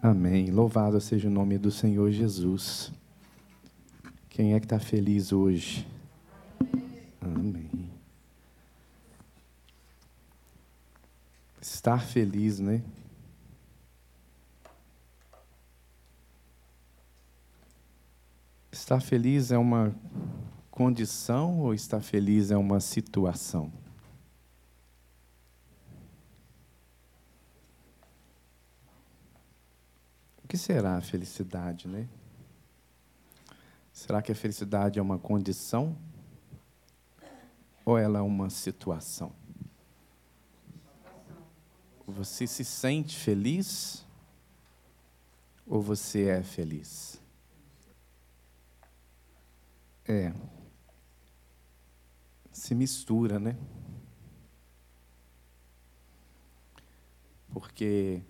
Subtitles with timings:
[0.00, 0.52] Amém.
[0.52, 2.92] Louvado seja o nome do Senhor Jesus.
[4.28, 5.84] Quem é que está feliz hoje?
[7.20, 7.90] Amém.
[11.60, 12.80] Estar feliz, né?
[18.70, 19.92] Estar feliz é uma
[20.70, 23.72] condição ou estar feliz é uma situação?
[30.48, 32.08] O que será a felicidade, né?
[33.92, 35.94] Será que a felicidade é uma condição
[37.84, 39.30] ou ela é uma situação?
[42.06, 44.06] Você se sente feliz
[45.66, 47.20] ou você é feliz?
[50.06, 50.32] É.
[52.50, 53.54] Se mistura, né?
[57.52, 58.22] Porque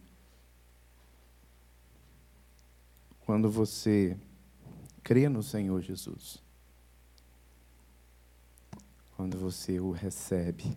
[3.28, 4.18] quando você
[5.02, 6.42] crê no Senhor Jesus,
[9.14, 10.74] quando você o recebe,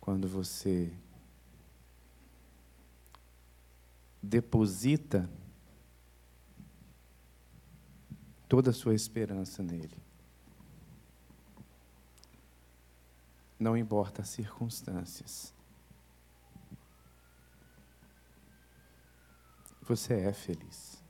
[0.00, 0.92] quando você
[4.22, 5.28] deposita
[8.48, 10.00] toda a sua esperança nele.
[13.58, 15.52] Não importa as circunstâncias.
[19.90, 21.02] Você é feliz.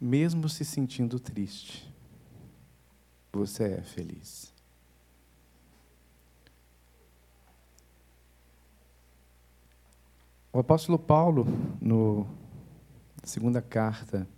[0.00, 1.88] Mesmo se sentindo triste,
[3.32, 4.52] você é feliz.
[10.52, 11.46] O apóstolo Paulo,
[11.80, 12.26] no
[13.22, 14.28] segunda carta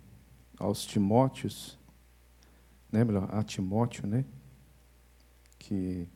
[0.59, 1.75] aos Timóteos,
[2.91, 4.23] lembra a Timóteo, né?
[5.57, 6.07] Que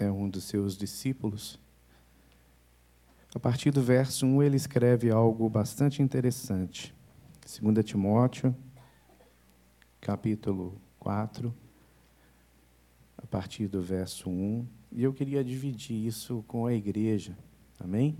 [0.00, 1.59] é um dos seus discípulos.
[3.32, 6.92] A partir do verso 1, ele escreve algo bastante interessante.
[7.62, 8.54] 2 Timóteo,
[10.00, 11.54] capítulo 4,
[13.16, 14.66] a partir do verso 1.
[14.90, 17.38] E eu queria dividir isso com a igreja.
[17.78, 18.18] Amém?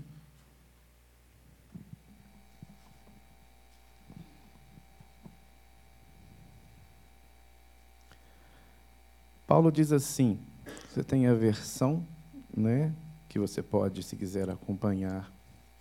[9.45, 10.39] Paulo diz assim:
[10.87, 12.07] você tem a versão,
[12.55, 12.95] né,
[13.31, 15.31] que você pode, se quiser, acompanhar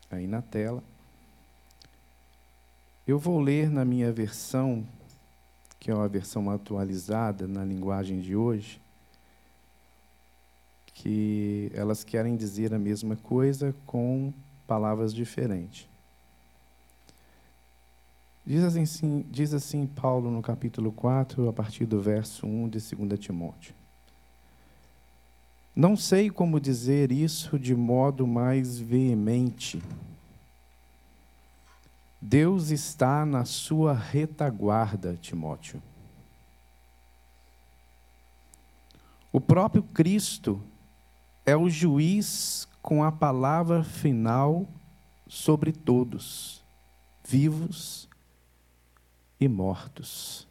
[0.08, 0.84] aí na tela.
[3.04, 4.86] Eu vou ler na minha versão,
[5.80, 8.80] que é uma versão atualizada na linguagem de hoje,
[10.94, 14.32] que elas querem dizer a mesma coisa com
[14.64, 15.88] palavras diferentes.
[18.46, 23.18] Diz assim, diz assim Paulo no capítulo 4, a partir do verso 1 de 2
[23.18, 23.79] Timóteo.
[25.74, 29.80] Não sei como dizer isso de modo mais veemente.
[32.20, 35.82] Deus está na sua retaguarda, Timóteo.
[39.32, 40.60] O próprio Cristo
[41.46, 44.66] é o juiz com a palavra final
[45.28, 46.64] sobre todos,
[47.24, 48.08] vivos
[49.40, 50.49] e mortos.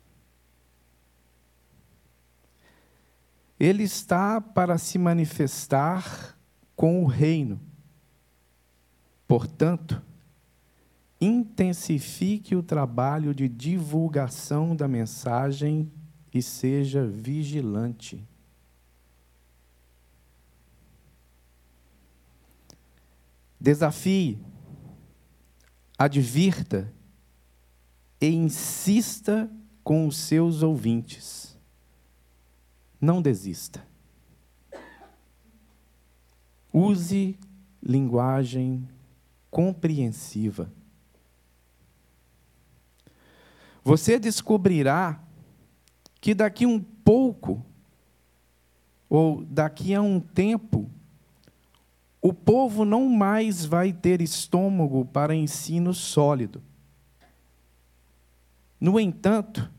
[3.59, 6.37] Ele está para se manifestar
[6.75, 7.59] com o reino.
[9.27, 10.01] Portanto,
[11.19, 15.91] intensifique o trabalho de divulgação da mensagem
[16.33, 18.25] e seja vigilante.
[23.59, 24.39] Desafie,
[25.97, 26.93] advirta
[28.21, 29.51] e insista
[29.83, 31.48] com os seus ouvintes.
[32.99, 33.85] Não desista.
[36.73, 37.37] Use
[37.81, 38.87] linguagem
[39.49, 40.71] compreensiva.
[43.83, 45.19] Você descobrirá
[46.21, 47.65] que daqui um pouco,
[49.09, 50.89] ou daqui a um tempo,
[52.21, 56.62] o povo não mais vai ter estômago para ensino sólido.
[58.79, 59.71] No entanto,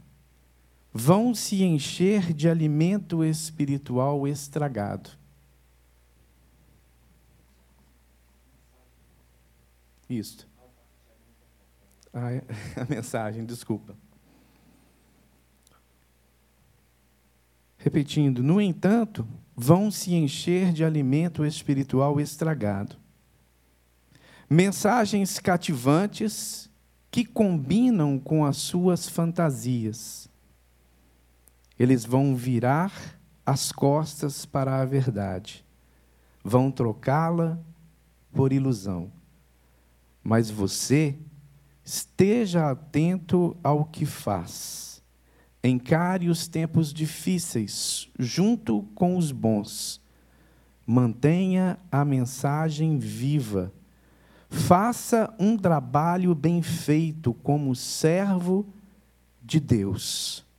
[0.93, 5.11] vão se encher de alimento espiritual estragado.
[10.09, 10.49] Isto.
[12.13, 12.43] Ah, é,
[12.77, 13.97] a mensagem, desculpa.
[17.79, 19.27] Repetindo, no entanto,
[19.57, 22.97] vão se encher de alimento espiritual estragado.
[24.49, 26.69] Mensagens cativantes
[27.11, 30.30] que combinam com as suas fantasias.
[31.81, 32.93] Eles vão virar
[33.45, 35.65] as costas para a verdade,
[36.45, 37.59] vão trocá-la
[38.35, 39.11] por ilusão.
[40.23, 41.17] Mas você
[41.83, 45.03] esteja atento ao que faz.
[45.65, 50.03] Encare os tempos difíceis junto com os bons.
[50.87, 53.73] Mantenha a mensagem viva.
[54.51, 58.67] Faça um trabalho bem feito como servo
[59.43, 60.50] de Deus.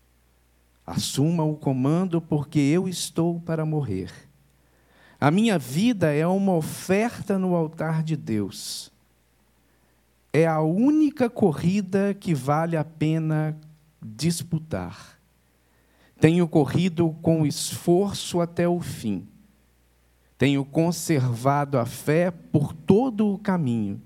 [0.86, 4.12] Assuma o comando, porque eu estou para morrer.
[5.20, 8.92] A minha vida é uma oferta no altar de Deus.
[10.34, 13.56] É a única corrida que vale a pena
[14.02, 15.20] disputar.
[16.20, 19.28] Tenho corrido com esforço até o fim.
[20.38, 24.02] Tenho conservado a fé por todo o caminho.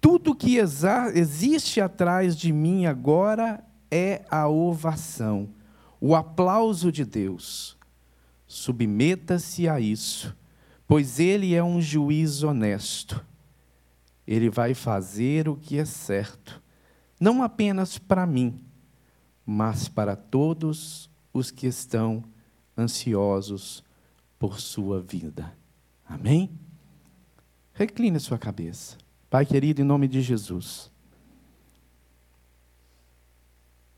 [0.00, 5.48] Tudo que existe atrás de mim agora é a ovação,
[6.00, 7.76] o aplauso de Deus.
[8.46, 10.34] Submeta-se a isso,
[10.86, 13.24] pois Ele é um juiz honesto.
[14.26, 16.62] Ele vai fazer o que é certo,
[17.20, 18.64] não apenas para mim,
[19.44, 22.22] mas para todos os que estão
[22.76, 23.82] ansiosos
[24.38, 25.52] por sua vida.
[26.06, 26.50] Amém?
[27.72, 28.96] Recline sua cabeça.
[29.30, 30.90] Pai querido, em nome de Jesus.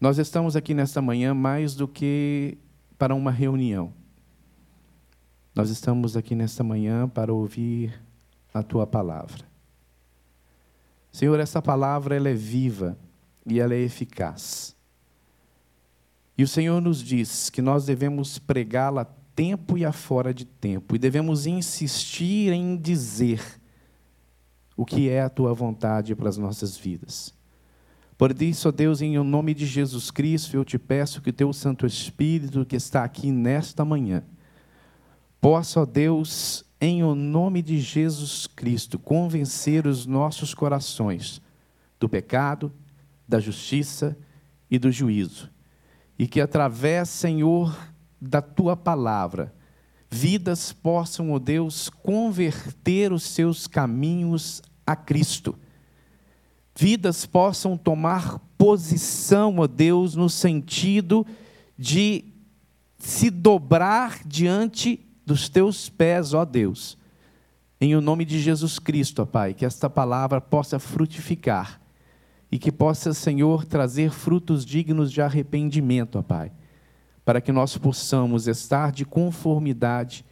[0.01, 2.57] Nós estamos aqui nesta manhã mais do que
[2.97, 3.93] para uma reunião.
[5.55, 8.01] Nós estamos aqui nesta manhã para ouvir
[8.55, 9.45] a tua palavra.
[11.13, 12.97] Senhor, essa palavra ela é viva
[13.45, 14.75] e ela é eficaz.
[16.39, 19.05] E o Senhor nos diz que nós devemos pregá-la
[19.35, 23.43] tempo e a fora de tempo, e devemos insistir em dizer
[24.77, 27.35] o que é a tua vontade para as nossas vidas.
[28.21, 31.87] Por isso, Deus, em nome de Jesus Cristo, eu te peço que o teu Santo
[31.87, 34.23] Espírito que está aqui nesta manhã,
[35.41, 41.41] possa, ó Deus, em o nome de Jesus Cristo, convencer os nossos corações
[41.99, 42.71] do pecado,
[43.27, 44.15] da justiça
[44.71, 45.49] e do juízo.
[46.19, 47.75] E que através, Senhor,
[48.21, 49.55] da tua palavra,
[50.11, 55.59] vidas possam, ó Deus, converter os seus caminhos a Cristo
[56.81, 61.27] vidas possam tomar posição, ó Deus, no sentido
[61.77, 62.25] de
[62.97, 66.97] se dobrar diante dos teus pés, ó Deus.
[67.79, 71.79] Em o nome de Jesus Cristo, ó Pai, que esta palavra possa frutificar
[72.51, 76.51] e que possa, Senhor, trazer frutos dignos de arrependimento, ó Pai,
[77.27, 80.25] para que nós possamos estar de conformidade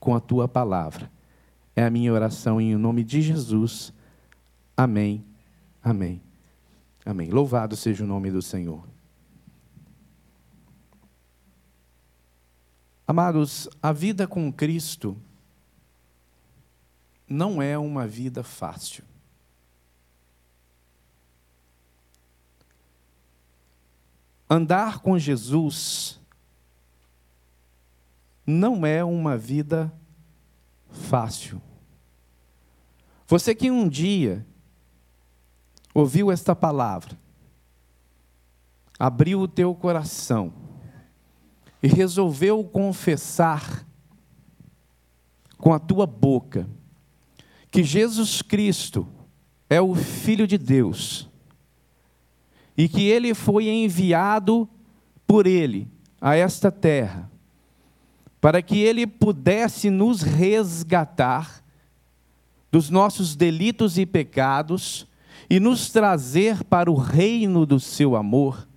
[0.00, 1.08] com a tua palavra.
[1.76, 3.92] É a minha oração em nome de Jesus.
[4.76, 5.27] Amém
[5.88, 6.20] Amém.
[7.02, 7.30] Amém.
[7.30, 8.86] Louvado seja o nome do Senhor.
[13.06, 15.16] Amados, a vida com Cristo
[17.26, 19.02] não é uma vida fácil.
[24.50, 26.20] Andar com Jesus
[28.46, 29.90] não é uma vida
[30.90, 31.62] fácil.
[33.26, 34.46] Você que um dia
[35.94, 37.18] ouviu esta palavra,
[38.98, 40.52] abriu o teu coração.
[41.80, 43.86] E resolveu confessar
[45.56, 46.68] com a tua boca
[47.70, 49.06] que Jesus Cristo
[49.70, 51.28] é o Filho de Deus
[52.76, 54.68] e que ele foi enviado
[55.26, 55.88] por ele
[56.20, 57.30] a esta terra
[58.40, 61.62] para que ele pudesse nos resgatar
[62.70, 65.07] dos nossos delitos e pecados
[65.48, 68.68] e nos trazer para o reino do seu amor.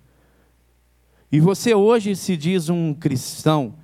[1.30, 3.74] E você hoje se diz um cristão,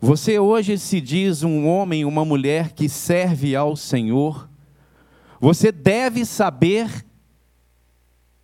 [0.00, 4.48] você hoje se diz um homem, uma mulher que serve ao Senhor,
[5.40, 7.04] você deve saber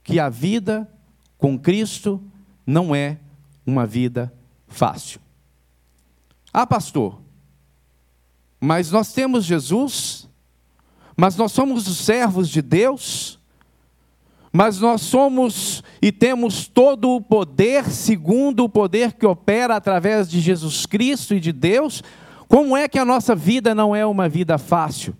[0.03, 0.91] que a vida
[1.39, 2.23] com Cristo
[2.67, 3.19] não é
[3.67, 4.33] uma vida
[4.69, 5.21] fácil.
[6.53, 7.21] Ah, pastor,
[8.61, 10.29] mas nós temos Jesus,
[11.17, 13.40] mas nós somos os servos de Deus,
[14.52, 20.40] mas nós somos e temos todo o poder, segundo o poder que opera através de
[20.40, 22.02] Jesus Cristo e de Deus.
[22.49, 25.16] Como é que a nossa vida não é uma vida fácil?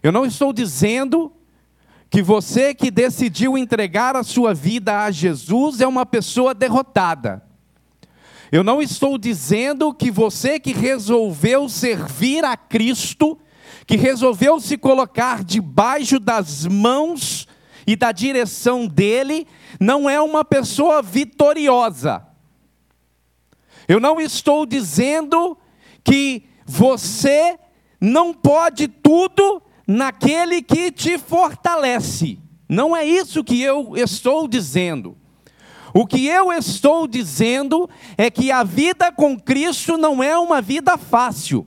[0.00, 1.32] Eu não estou dizendo
[2.08, 7.42] que você que decidiu entregar a sua vida a Jesus é uma pessoa derrotada.
[8.52, 13.38] Eu não estou dizendo que você que resolveu servir a Cristo,
[13.86, 17.48] que resolveu se colocar debaixo das mãos
[17.86, 19.46] e da direção dele,
[19.80, 22.26] não é uma pessoa vitoriosa.
[23.88, 25.56] Eu não estou dizendo
[26.04, 27.58] que você
[28.00, 32.38] não pode tudo naquele que te fortalece.
[32.68, 35.16] Não é isso que eu estou dizendo.
[35.94, 40.96] O que eu estou dizendo é que a vida com Cristo não é uma vida
[40.96, 41.66] fácil.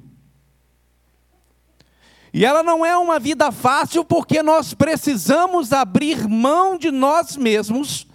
[2.36, 8.06] E ela não é uma vida fácil porque nós precisamos abrir mão de nós mesmos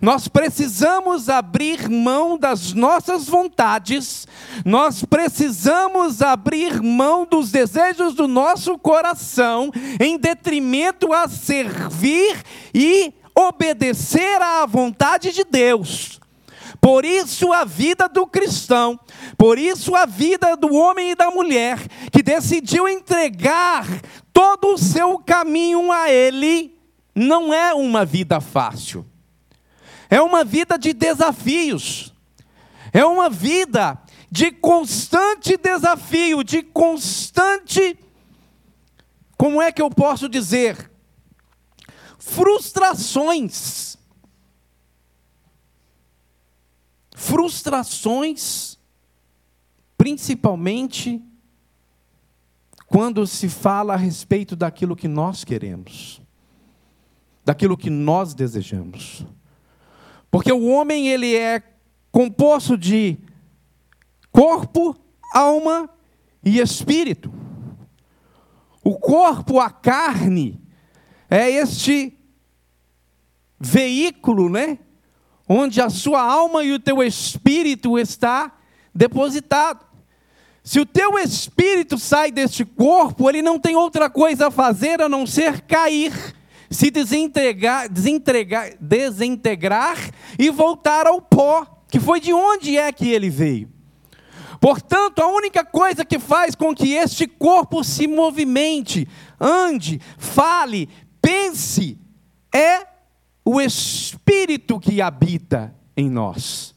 [0.00, 4.28] nós precisamos abrir mão das nossas vontades,
[4.64, 12.40] nós precisamos abrir mão dos desejos do nosso coração, em detrimento a servir
[12.72, 16.17] e obedecer à vontade de Deus.
[16.88, 18.98] Por isso a vida do cristão,
[19.36, 23.86] por isso a vida do homem e da mulher que decidiu entregar
[24.32, 26.74] todo o seu caminho a Ele,
[27.14, 29.04] não é uma vida fácil.
[30.08, 32.14] É uma vida de desafios.
[32.90, 33.98] É uma vida
[34.30, 37.98] de constante desafio, de constante.
[39.36, 40.90] Como é que eu posso dizer?
[42.18, 43.97] Frustrações.
[47.20, 48.78] Frustrações,
[49.96, 51.20] principalmente
[52.86, 56.22] quando se fala a respeito daquilo que nós queremos,
[57.44, 59.26] daquilo que nós desejamos.
[60.30, 61.60] Porque o homem ele é
[62.12, 63.18] composto de
[64.30, 64.96] corpo,
[65.34, 65.90] alma
[66.44, 67.32] e espírito.
[68.84, 70.62] O corpo, a carne,
[71.28, 72.16] é este
[73.58, 74.78] veículo, né?
[75.48, 78.52] Onde a sua alma e o teu espírito está
[78.94, 79.86] depositado.
[80.62, 85.08] Se o teu espírito sai deste corpo, ele não tem outra coisa a fazer a
[85.08, 86.12] não ser cair
[86.70, 89.96] se desintegrar, desintegrar, desintegrar
[90.38, 93.70] e voltar ao pó, que foi de onde é que ele veio.
[94.60, 99.08] Portanto, a única coisa que faz com que este corpo se movimente,
[99.40, 100.88] ande, fale,
[101.22, 101.98] pense,
[102.52, 102.86] é
[103.50, 106.74] o espírito que habita em nós.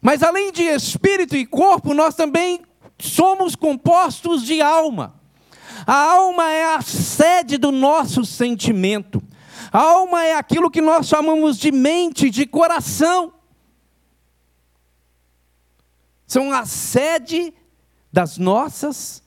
[0.00, 2.62] Mas além de espírito e corpo, nós também
[2.96, 5.20] somos compostos de alma.
[5.84, 9.20] A alma é a sede do nosso sentimento.
[9.72, 13.32] A alma é aquilo que nós chamamos de mente, de coração.
[16.24, 17.52] São a sede
[18.12, 19.24] das nossas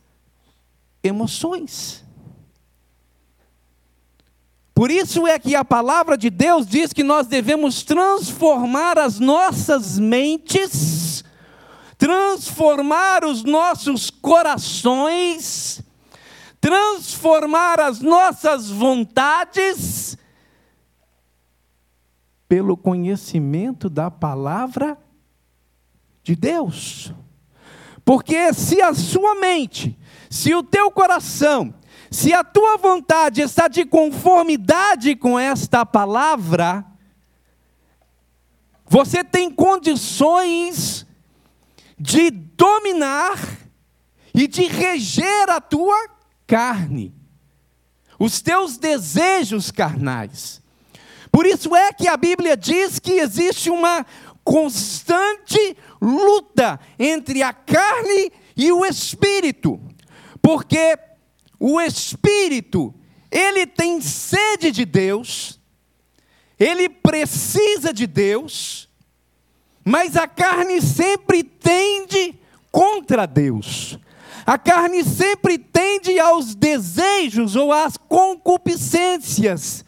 [1.03, 2.04] emoções.
[4.75, 9.97] Por isso é que a palavra de Deus diz que nós devemos transformar as nossas
[9.97, 11.23] mentes,
[11.97, 15.83] transformar os nossos corações
[16.65, 20.17] transformar as nossas vontades
[22.47, 24.97] pelo conhecimento da palavra
[26.23, 27.13] de Deus.
[28.03, 29.95] Porque se a sua mente,
[30.27, 31.71] se o teu coração,
[32.15, 36.85] se a tua vontade está de conformidade com esta palavra,
[38.85, 41.05] você tem condições
[41.99, 43.37] de dominar
[44.33, 46.09] e de reger a tua
[46.47, 47.13] carne,
[48.17, 50.61] os teus desejos carnais.
[51.29, 54.05] Por isso é que a Bíblia diz que existe uma
[54.41, 59.81] constante luta entre a carne e o espírito,
[60.41, 60.97] porque
[61.67, 62.93] o espírito,
[63.31, 65.59] ele tem sede de Deus,
[66.59, 68.87] ele precisa de Deus,
[69.83, 72.39] mas a carne sempre tende
[72.71, 73.97] contra Deus.
[74.45, 79.83] A carne sempre tende aos desejos ou às concupiscências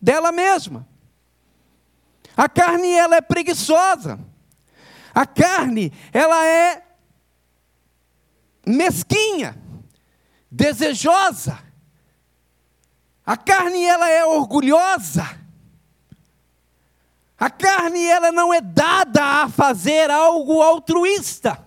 [0.00, 0.88] dela mesma.
[2.34, 4.18] A carne ela é preguiçosa.
[5.14, 6.82] A carne ela é
[8.64, 9.67] mesquinha,
[10.50, 11.58] desejosa.
[13.24, 15.38] A carne ela é orgulhosa.
[17.38, 21.64] A carne ela não é dada a fazer algo altruísta.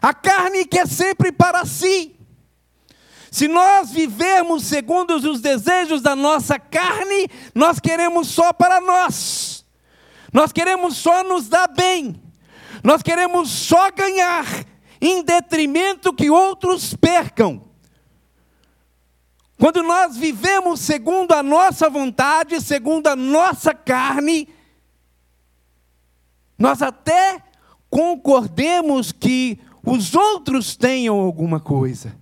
[0.00, 2.16] A carne quer sempre para si.
[3.30, 9.64] Se nós vivermos segundo os desejos da nossa carne, nós queremos só para nós.
[10.32, 12.20] Nós queremos só nos dar bem.
[12.82, 14.44] Nós queremos só ganhar,
[15.02, 17.64] em detrimento que outros percam.
[19.58, 24.48] Quando nós vivemos segundo a nossa vontade, segundo a nossa carne,
[26.56, 27.42] nós até
[27.90, 32.16] concordemos que os outros tenham alguma coisa,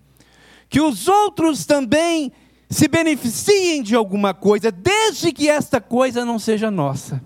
[0.68, 2.32] que os outros também
[2.70, 7.22] se beneficiem de alguma coisa, desde que esta coisa não seja nossa.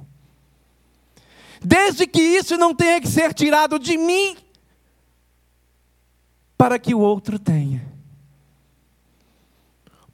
[1.63, 4.37] Desde que isso não tenha que ser tirado de mim.
[6.57, 7.85] Para que o outro tenha.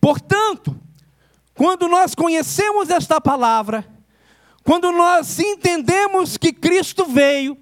[0.00, 0.78] Portanto,
[1.54, 3.86] quando nós conhecemos esta palavra,
[4.64, 7.56] quando nós entendemos que Cristo veio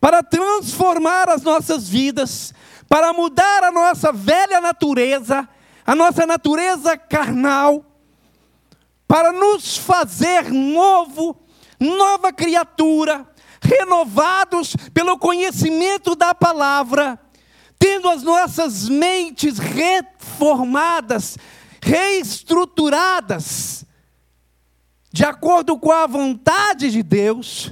[0.00, 2.52] para transformar as nossas vidas,
[2.88, 5.48] para mudar a nossa velha natureza,
[5.86, 7.84] a nossa natureza carnal,
[9.08, 11.36] para nos fazer novo,
[11.80, 13.26] nova criatura,
[13.60, 17.18] renovados pelo conhecimento da palavra,
[17.84, 21.36] tendo as nossas mentes reformadas,
[21.82, 23.84] reestruturadas,
[25.12, 27.70] de acordo com a vontade de Deus,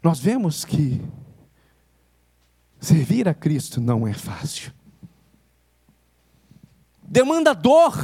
[0.00, 1.02] nós vemos que
[2.78, 4.72] servir a Cristo não é fácil.
[7.02, 7.96] Demanda dor,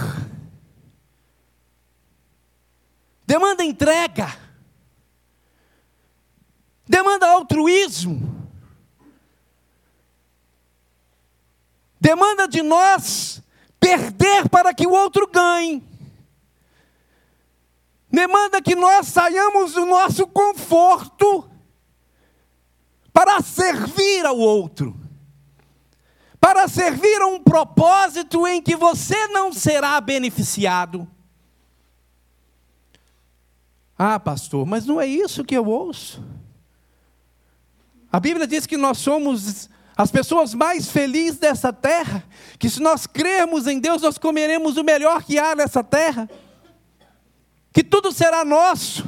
[3.25, 4.37] demanda entrega,
[6.85, 8.38] demanda altruísmo,
[12.01, 13.43] demanda de nós
[13.81, 15.83] perder para que o outro ganhe.
[18.11, 21.49] Demanda que nós saiamos do nosso conforto
[23.13, 24.97] para servir ao outro,
[26.41, 31.07] para servir a um propósito em que você não será beneficiado.
[33.99, 36.25] Ah, pastor, mas não é isso que eu ouço.
[38.11, 42.25] A Bíblia diz que nós somos as pessoas mais felizes dessa terra,
[42.57, 46.31] que se nós crermos em Deus, nós comeremos o melhor que há nessa terra,
[47.73, 49.05] que tudo será nosso.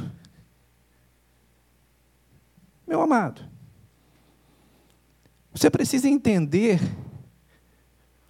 [2.85, 3.41] Meu amado,
[5.53, 6.81] você precisa entender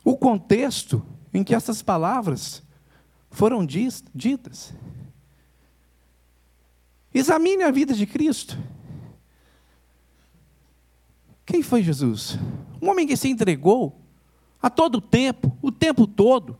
[0.03, 1.03] o contexto
[1.33, 2.61] em que essas palavras
[3.31, 4.71] foram ditas.
[7.11, 8.55] Examine a vida de Cristo.
[11.51, 12.39] Quem foi Jesus?
[12.81, 13.99] Um homem que se entregou
[14.61, 16.57] a todo tempo, o tempo todo.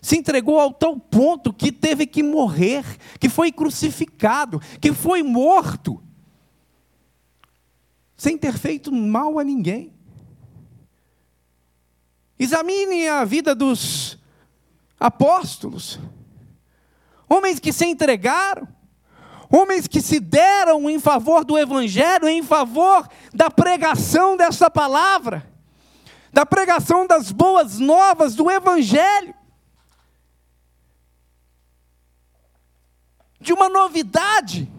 [0.00, 2.82] Se entregou ao tal ponto que teve que morrer,
[3.20, 6.02] que foi crucificado, que foi morto,
[8.16, 9.92] sem ter feito mal a ninguém.
[12.38, 14.18] Examine a vida dos
[14.98, 16.00] apóstolos,
[17.28, 18.66] homens que se entregaram,
[19.50, 25.50] homens que se deram em favor do Evangelho, em favor da pregação dessa palavra,
[26.32, 29.34] da pregação das boas novas do Evangelho,
[33.40, 34.70] de uma novidade,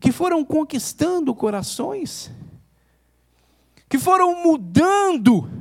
[0.00, 2.30] que foram conquistando corações,
[3.88, 5.57] que foram mudando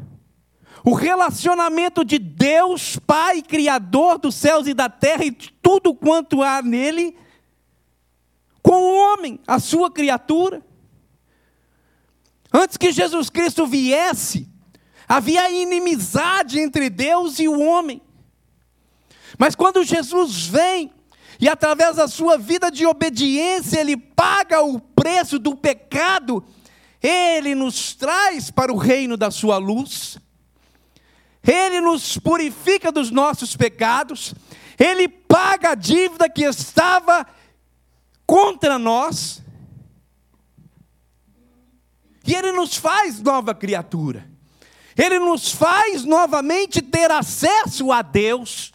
[0.88, 6.62] o relacionamento de Deus, Pai, Criador dos céus e da terra e tudo quanto há
[6.62, 7.14] nele,
[8.62, 10.66] com o homem, a sua criatura.
[12.54, 14.48] Antes que Jesus Cristo viesse,
[15.10, 18.02] havia inimizade entre Deus e o homem.
[19.38, 20.90] Mas quando Jesus vem,
[21.38, 26.46] e através da sua vida de obediência, ele paga o preço do pecado,
[27.04, 30.18] ele nos traz para o reino da sua luz.
[31.48, 34.36] Ele nos purifica dos nossos pecados,
[34.78, 37.26] Ele paga a dívida que estava
[38.26, 39.42] contra nós,
[42.26, 44.30] e Ele nos faz nova criatura,
[44.98, 48.74] Ele nos faz novamente ter acesso a Deus,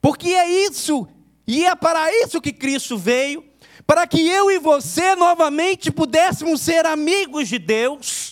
[0.00, 1.06] porque é isso,
[1.46, 3.44] e é para isso que Cristo veio,
[3.86, 8.31] para que eu e você novamente pudéssemos ser amigos de Deus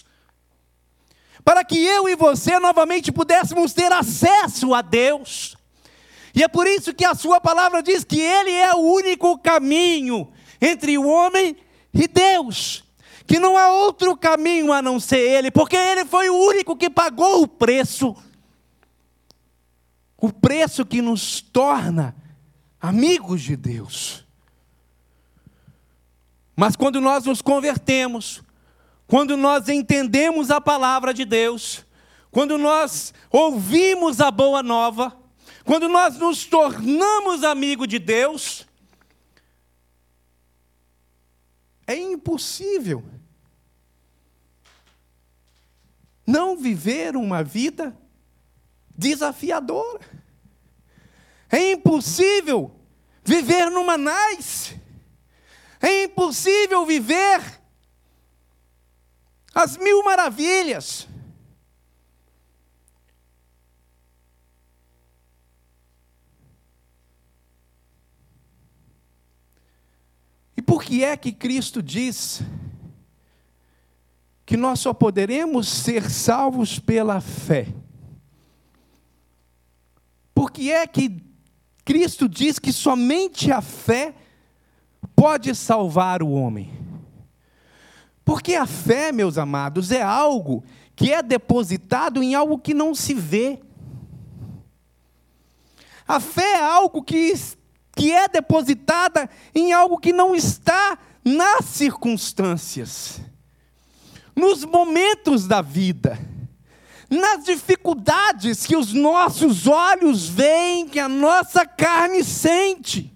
[1.50, 5.56] para que eu e você novamente pudéssemos ter acesso a Deus.
[6.32, 10.32] E é por isso que a Sua palavra diz que Ele é o único caminho
[10.60, 11.56] entre o homem
[11.92, 12.84] e Deus.
[13.26, 16.88] Que não há outro caminho a não ser Ele, porque Ele foi o único que
[16.88, 18.14] pagou o preço.
[20.16, 22.14] O preço que nos torna
[22.80, 24.24] amigos de Deus.
[26.54, 28.40] Mas quando nós nos convertemos,
[29.10, 31.84] quando nós entendemos a palavra de Deus,
[32.30, 35.20] quando nós ouvimos a boa nova,
[35.64, 38.64] quando nós nos tornamos amigo de Deus,
[41.88, 43.02] é impossível
[46.24, 47.98] não viver uma vida
[48.96, 50.06] desafiadora.
[51.50, 52.70] É impossível
[53.24, 54.80] viver numa nice.
[55.82, 57.59] É impossível viver
[59.54, 61.08] as mil maravilhas.
[70.56, 72.42] E por que é que Cristo diz
[74.50, 77.68] que nós só poderemos ser salvos pela fé.
[80.34, 81.22] Por que é que
[81.84, 84.12] Cristo diz que somente a fé
[85.14, 86.79] pode salvar o homem?
[88.30, 90.62] Porque a fé, meus amados, é algo
[90.94, 93.58] que é depositado em algo que não se vê.
[96.06, 97.34] A fé é algo que,
[97.96, 103.20] que é depositada em algo que não está nas circunstâncias,
[104.36, 106.16] nos momentos da vida,
[107.10, 113.12] nas dificuldades que os nossos olhos veem, que a nossa carne sente.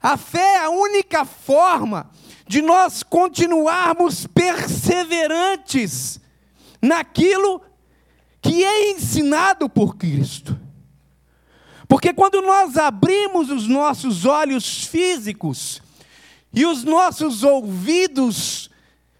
[0.00, 2.10] A fé é a única forma
[2.50, 6.18] de nós continuarmos perseverantes
[6.82, 7.62] naquilo
[8.42, 10.58] que é ensinado por Cristo.
[11.86, 15.80] Porque quando nós abrimos os nossos olhos físicos
[16.52, 18.68] e os nossos ouvidos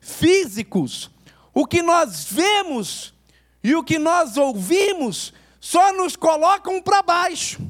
[0.00, 1.08] físicos,
[1.54, 3.14] o que nós vemos
[3.62, 7.60] e o que nós ouvimos só nos colocam para baixo,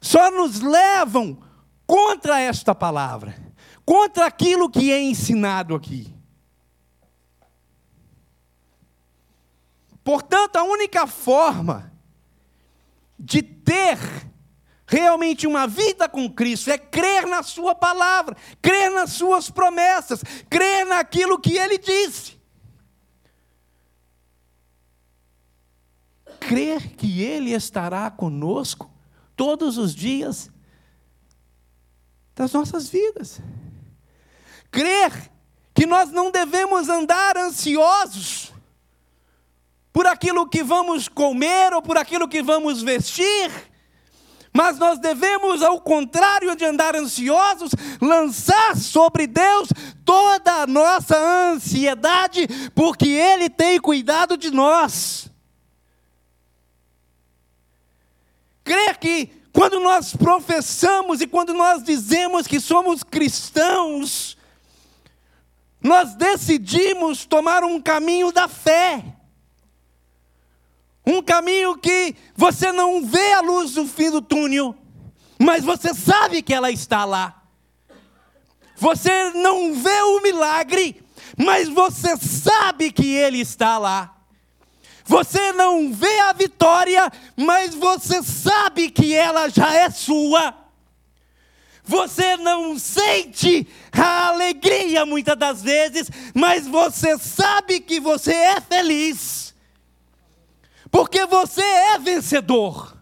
[0.00, 1.36] só nos levam
[1.84, 3.47] contra esta palavra,
[3.88, 6.14] contra aquilo que é ensinado aqui.
[10.04, 11.90] Portanto, a única forma
[13.18, 13.98] de ter
[14.86, 20.84] realmente uma vida com Cristo é crer na Sua palavra, crer nas Suas promessas, crer
[20.84, 22.38] naquilo que Ele disse.
[26.40, 28.90] Crer que Ele estará conosco
[29.34, 30.50] todos os dias
[32.36, 33.40] das nossas vidas.
[34.70, 35.30] Crer
[35.74, 38.52] que nós não devemos andar ansiosos
[39.92, 43.50] por aquilo que vamos comer ou por aquilo que vamos vestir,
[44.52, 49.68] mas nós devemos, ao contrário de andar ansiosos, lançar sobre Deus
[50.04, 55.30] toda a nossa ansiedade, porque Ele tem cuidado de nós.
[58.64, 64.37] Crer que quando nós professamos e quando nós dizemos que somos cristãos,
[65.80, 69.04] nós decidimos tomar um caminho da fé.
[71.06, 74.74] Um caminho que você não vê a luz do fim do túnel,
[75.38, 77.42] mas você sabe que ela está lá.
[78.76, 81.02] Você não vê o milagre,
[81.36, 84.16] mas você sabe que ele está lá.
[85.04, 90.54] Você não vê a vitória, mas você sabe que ela já é sua.
[91.88, 99.48] Você não sente a alegria muitas das vezes, mas você sabe que você é feliz
[100.90, 102.96] porque você é vencedor.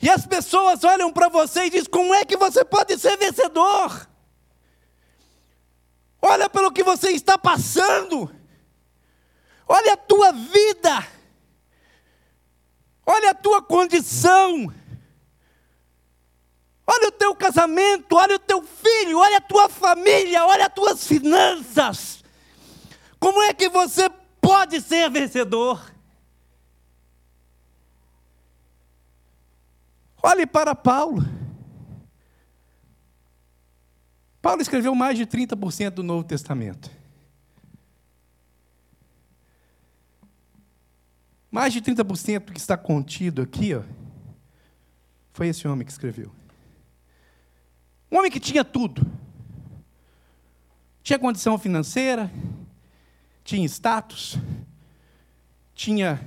[0.00, 4.08] E as pessoas olham para você e dizem: como é que você pode ser vencedor?
[6.20, 8.30] Olha pelo que você está passando,
[9.66, 11.06] olha a tua vida,
[13.06, 14.72] olha a tua condição,
[16.86, 21.06] olha o teu casamento, olha o teu filho, olha a tua família, olha as tuas
[21.06, 22.24] finanças.
[23.18, 24.08] Como é que você
[24.46, 25.92] pode ser vencedor.
[30.22, 31.20] Olhe para Paulo.
[34.40, 36.88] Paulo escreveu mais de 30% do Novo Testamento.
[41.50, 43.82] Mais de 30% que está contido aqui, ó,
[45.32, 46.30] foi esse homem que escreveu.
[48.10, 49.04] Um homem que tinha tudo.
[51.02, 52.30] Tinha condição financeira,
[53.44, 54.36] tinha status,
[55.74, 56.20] tinha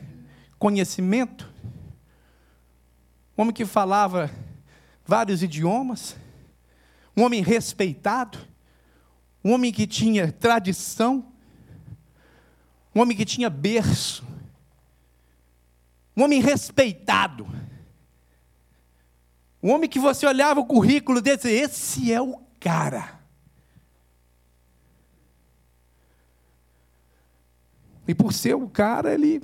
[0.58, 1.50] conhecimento,
[3.38, 4.30] um homem que falava
[5.06, 6.16] vários idiomas,
[7.16, 8.38] um homem respeitado,
[9.44, 11.26] um homem que tinha tradição,
[12.94, 14.26] um homem que tinha berço,
[16.16, 17.48] um homem respeitado,
[19.62, 23.20] um homem que você olhava o currículo dele e dizia, esse é o cara.
[28.08, 29.40] E por ser o cara, ele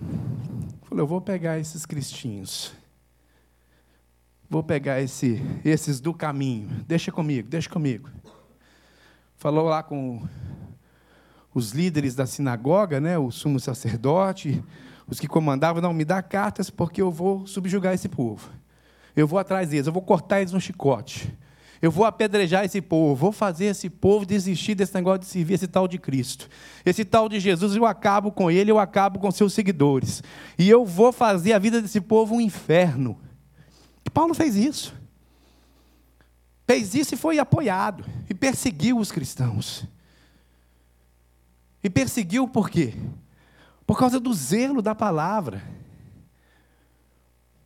[0.84, 2.74] falou: eu vou pegar esses cristinhos.
[4.50, 6.70] Vou pegar esse, esses do caminho.
[6.88, 8.10] Deixa comigo, deixa comigo.
[9.36, 10.28] Falou lá com
[11.54, 14.64] os líderes da sinagoga, né, o sumo sacerdote,
[15.08, 18.50] os que comandavam, não, me dá cartas porque eu vou subjugar esse povo.
[19.16, 21.34] Eu vou atrás deles, eu vou cortar eles no chicote.
[21.82, 25.68] Eu vou apedrejar esse povo, vou fazer esse povo desistir desse negócio de servir esse
[25.68, 26.50] tal de Cristo.
[26.86, 30.24] Esse tal de Jesus, eu acabo com ele, eu acabo com seus seguidores.
[30.58, 33.20] E eu vou fazer a vida desse povo um inferno.
[34.16, 34.96] Paulo fez isso.
[36.66, 38.06] Fez isso e foi apoiado.
[38.30, 39.86] E perseguiu os cristãos.
[41.84, 42.94] E perseguiu por quê?
[43.86, 45.62] Por causa do zelo da palavra.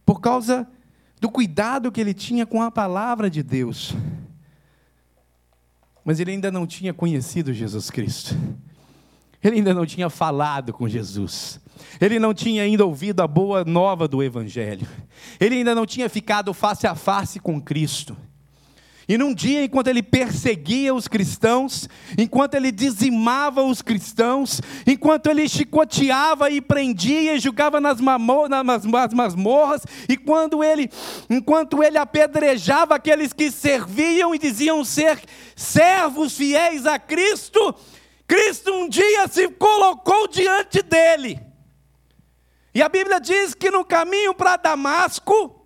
[0.03, 0.67] Por causa
[1.19, 3.93] do cuidado que ele tinha com a palavra de Deus.
[6.03, 8.35] Mas ele ainda não tinha conhecido Jesus Cristo.
[9.43, 11.59] Ele ainda não tinha falado com Jesus.
[11.99, 14.87] Ele não tinha ainda ouvido a boa nova do Evangelho.
[15.39, 18.17] Ele ainda não tinha ficado face a face com Cristo.
[19.09, 25.49] E num dia, enquanto ele perseguia os cristãos, enquanto ele dizimava os cristãos, enquanto ele
[25.49, 30.91] chicoteava e prendia e julgava nas, nas, nas masmorras, e quando ele,
[31.27, 35.19] enquanto ele apedrejava aqueles que serviam e diziam ser
[35.55, 37.73] servos fiéis a Cristo,
[38.27, 41.39] Cristo um dia se colocou diante dele.
[42.75, 45.58] E a Bíblia diz que no caminho para Damasco,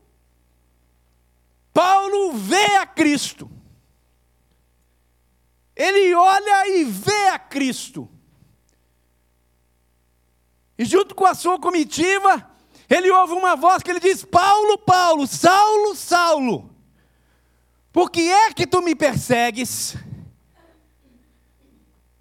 [1.73, 3.49] Paulo vê a Cristo.
[5.75, 8.07] Ele olha e vê a Cristo.
[10.77, 12.49] E junto com a sua comitiva,
[12.89, 16.69] ele ouve uma voz que ele diz: Paulo, Paulo, Saulo, Saulo,
[17.91, 19.95] por que é que tu me persegues?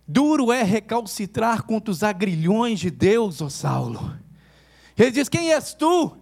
[0.06, 4.18] Duro é recalcitrar contra os agrilhões de Deus, ó Saulo.
[4.96, 6.21] Ele diz: Quem és tu?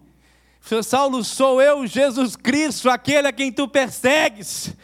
[0.82, 4.74] Saulo, sou eu, Jesus Cristo, aquele a quem tu persegues.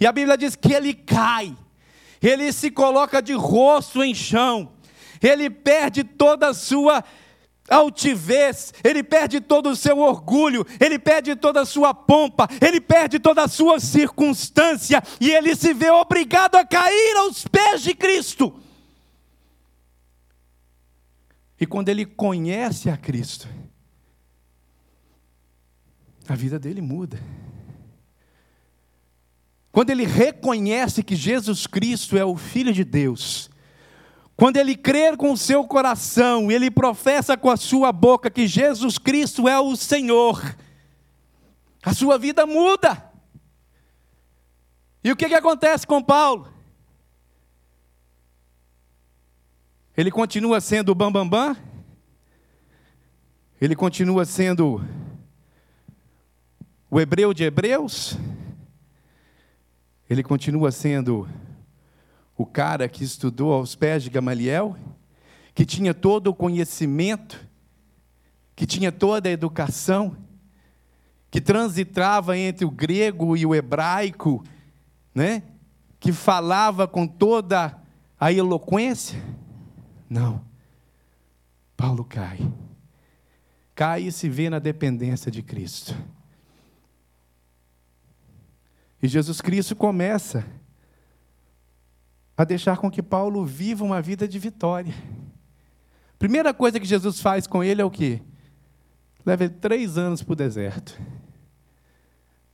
[0.00, 1.54] E a Bíblia diz que ele cai,
[2.22, 4.72] ele se coloca de rosto em chão,
[5.22, 7.04] ele perde toda a sua
[7.68, 13.18] altivez, ele perde todo o seu orgulho, ele perde toda a sua pompa, ele perde
[13.18, 18.60] toda a sua circunstância e ele se vê obrigado a cair aos pés de Cristo.
[21.60, 23.48] E quando ele conhece a Cristo,
[26.28, 27.20] a vida dele muda.
[29.70, 33.50] Quando ele reconhece que Jesus Cristo é o Filho de Deus,
[34.36, 38.46] quando ele crer com o seu coração e ele professa com a sua boca que
[38.46, 40.56] Jesus Cristo é o Senhor,
[41.82, 43.12] a sua vida muda.
[45.02, 46.48] E o que, que acontece com Paulo?
[49.96, 51.28] Ele continua sendo o bambambam?
[51.28, 51.74] Bam, bam?
[53.60, 54.80] Ele continua sendo
[56.94, 58.16] o hebreu de hebreus,
[60.08, 61.28] ele continua sendo
[62.36, 64.76] o cara que estudou aos pés de Gamaliel,
[65.56, 67.48] que tinha todo o conhecimento,
[68.54, 70.16] que tinha toda a educação,
[71.32, 74.44] que transitava entre o grego e o hebraico,
[75.12, 75.42] né?
[75.98, 77.76] que falava com toda
[78.20, 79.20] a eloquência.
[80.08, 80.44] Não.
[81.76, 82.38] Paulo cai.
[83.74, 85.96] Cai e se vê na dependência de Cristo.
[89.04, 90.46] E Jesus Cristo começa
[92.34, 94.94] a deixar com que Paulo viva uma vida de vitória.
[96.18, 98.22] Primeira coisa que Jesus faz com ele é o quê?
[99.26, 100.98] Leva ele três anos para o deserto.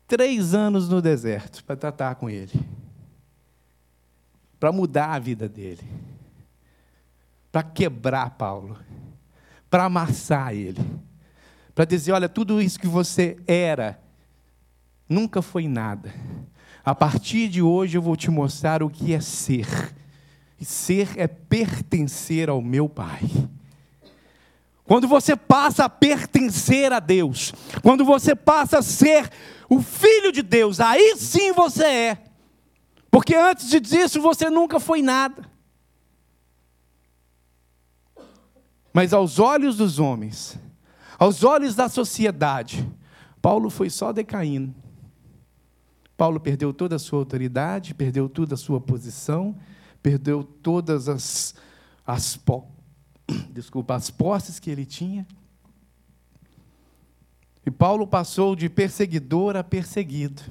[0.08, 2.60] Três anos no deserto para tratar com ele.
[4.58, 5.84] Para mudar a vida dele.
[7.52, 8.76] Para quebrar Paulo.
[9.70, 10.84] Para amassar ele.
[11.76, 14.02] Para dizer: olha, tudo isso que você era
[15.10, 16.14] nunca foi nada.
[16.84, 19.66] A partir de hoje eu vou te mostrar o que é ser.
[20.58, 23.28] E ser é pertencer ao meu Pai.
[24.84, 29.30] Quando você passa a pertencer a Deus, quando você passa a ser
[29.68, 32.24] o filho de Deus, aí sim você é.
[33.10, 35.48] Porque antes disso você nunca foi nada.
[38.92, 40.58] Mas aos olhos dos homens,
[41.18, 42.86] aos olhos da sociedade,
[43.40, 44.79] Paulo foi só decaindo.
[46.20, 49.58] Paulo perdeu toda a sua autoridade, perdeu toda a sua posição,
[50.02, 51.54] perdeu todas as,
[52.06, 52.38] as,
[53.50, 55.26] desculpa, as posses que ele tinha.
[57.64, 60.42] E Paulo passou de perseguidor a perseguido.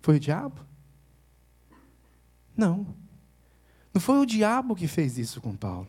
[0.00, 0.60] Foi o diabo?
[2.56, 3.01] Não.
[3.92, 5.88] Não foi o diabo que fez isso com Paulo.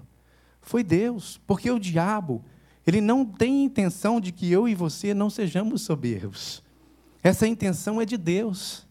[0.61, 2.43] Foi Deus, porque o diabo,
[2.85, 6.63] Ele não tem intenção de que eu e você não sejamos soberbos.
[7.21, 8.85] Essa intenção é de Deus.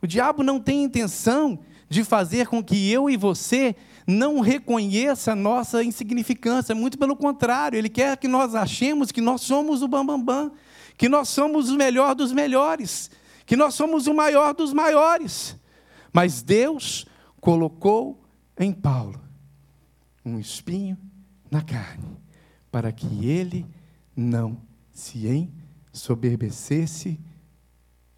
[0.00, 1.58] O diabo não tem intenção
[1.88, 3.74] de fazer com que eu e você
[4.06, 9.40] não reconheça a nossa insignificância, muito pelo contrário, ele quer que nós achemos que nós
[9.40, 10.52] somos o bambambam, bam, bam,
[10.96, 13.10] que nós somos o melhor dos melhores,
[13.46, 15.56] que nós somos o maior dos maiores.
[16.12, 17.06] Mas Deus
[17.44, 18.24] colocou
[18.58, 19.20] em Paulo
[20.24, 20.96] um espinho
[21.50, 22.16] na carne,
[22.72, 23.66] para que ele
[24.16, 24.56] não
[24.90, 25.52] se
[25.92, 27.20] ensoberbecesse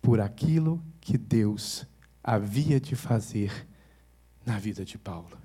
[0.01, 1.85] por aquilo que Deus
[2.23, 3.67] havia de fazer
[4.45, 5.37] na vida de Paulo.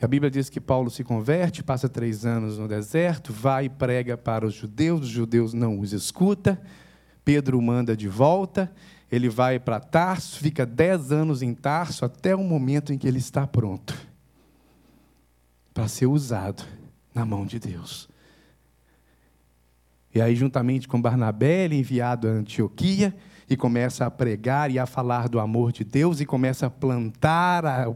[0.00, 4.16] A Bíblia diz que Paulo se converte, passa três anos no deserto, vai e prega
[4.16, 6.58] para os judeus, os judeus não os escuta,
[7.22, 8.72] Pedro manda de volta,
[9.10, 13.18] ele vai para Tarso, fica dez anos em Tarso, até o momento em que ele
[13.18, 13.94] está pronto
[15.72, 16.64] para ser usado
[17.14, 18.08] na mão de Deus.
[20.14, 23.14] E aí, juntamente com Barnabé, ele é enviado a Antioquia
[23.48, 27.66] e começa a pregar e a falar do amor de Deus e começa a plantar
[27.66, 27.94] a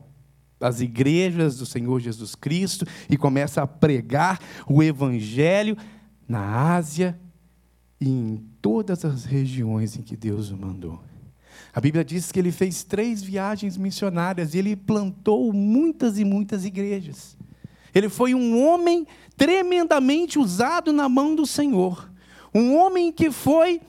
[0.60, 5.76] as igrejas do Senhor Jesus Cristo e começa a pregar o Evangelho
[6.28, 7.18] na Ásia
[8.00, 11.00] e em todas as regiões em que Deus o mandou.
[11.72, 16.64] A Bíblia diz que ele fez três viagens missionárias e ele plantou muitas e muitas
[16.64, 17.36] igrejas.
[17.94, 22.10] Ele foi um homem tremendamente usado na mão do Senhor.
[22.54, 23.80] Um homem que foi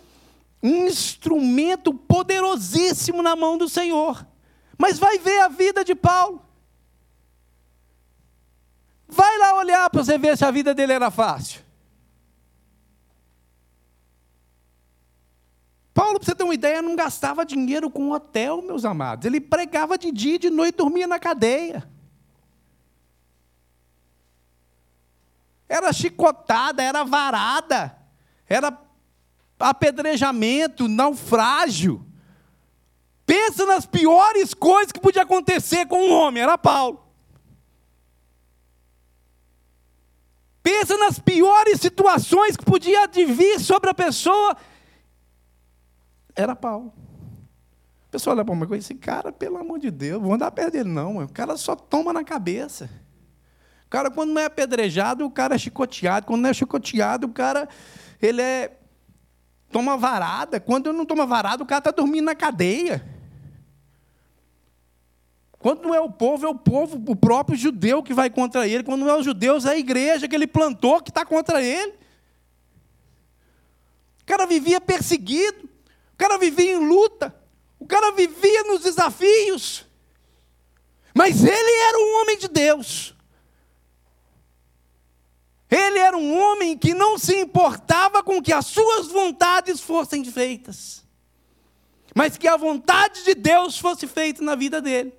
[0.62, 4.26] um instrumento poderosíssimo na mão do Senhor.
[4.78, 6.42] Mas vai ver a vida de Paulo.
[9.08, 11.62] Vai lá olhar para você ver se a vida dele era fácil.
[15.94, 19.26] Paulo, para você ter uma ideia, não gastava dinheiro com hotel, meus amados.
[19.26, 21.90] Ele pregava de dia e de noite, dormia na cadeia.
[25.68, 27.98] Era chicotada, era varada,
[28.48, 28.78] era
[29.60, 32.06] apedrejamento, naufrágio.
[33.26, 37.02] Pensa nas piores coisas que podia acontecer com um homem, era Paulo.
[40.64, 44.56] Pensa nas piores situações que podia vir sobre a pessoa.
[46.36, 46.94] Era Paulo.
[48.08, 50.74] A pessoa olha para uma coisa esse cara, pelo amor de Deus, vou andar perto
[50.74, 51.24] dele, não.
[51.24, 52.90] O cara só toma na cabeça.
[53.86, 56.26] O cara, quando não é apedrejado, o cara é chicoteado.
[56.26, 57.70] Quando não é chicoteado, o cara
[58.22, 58.78] ele é
[59.72, 60.60] toma varada.
[60.60, 63.04] Quando não toma varada, o cara está dormindo na cadeia.
[65.58, 68.84] Quando não é o povo, é o povo, o próprio judeu que vai contra ele.
[68.84, 71.94] Quando não é os judeus, é a igreja que ele plantou que está contra ele.
[74.22, 75.71] O cara vivia perseguido, o
[76.22, 77.36] cara vivia em luta,
[77.80, 79.88] o cara vivia nos desafios.
[81.16, 83.16] Mas ele era um homem de Deus.
[85.70, 91.04] Ele era um homem que não se importava com que as suas vontades fossem feitas,
[92.14, 95.14] mas que a vontade de Deus fosse feita na vida dele.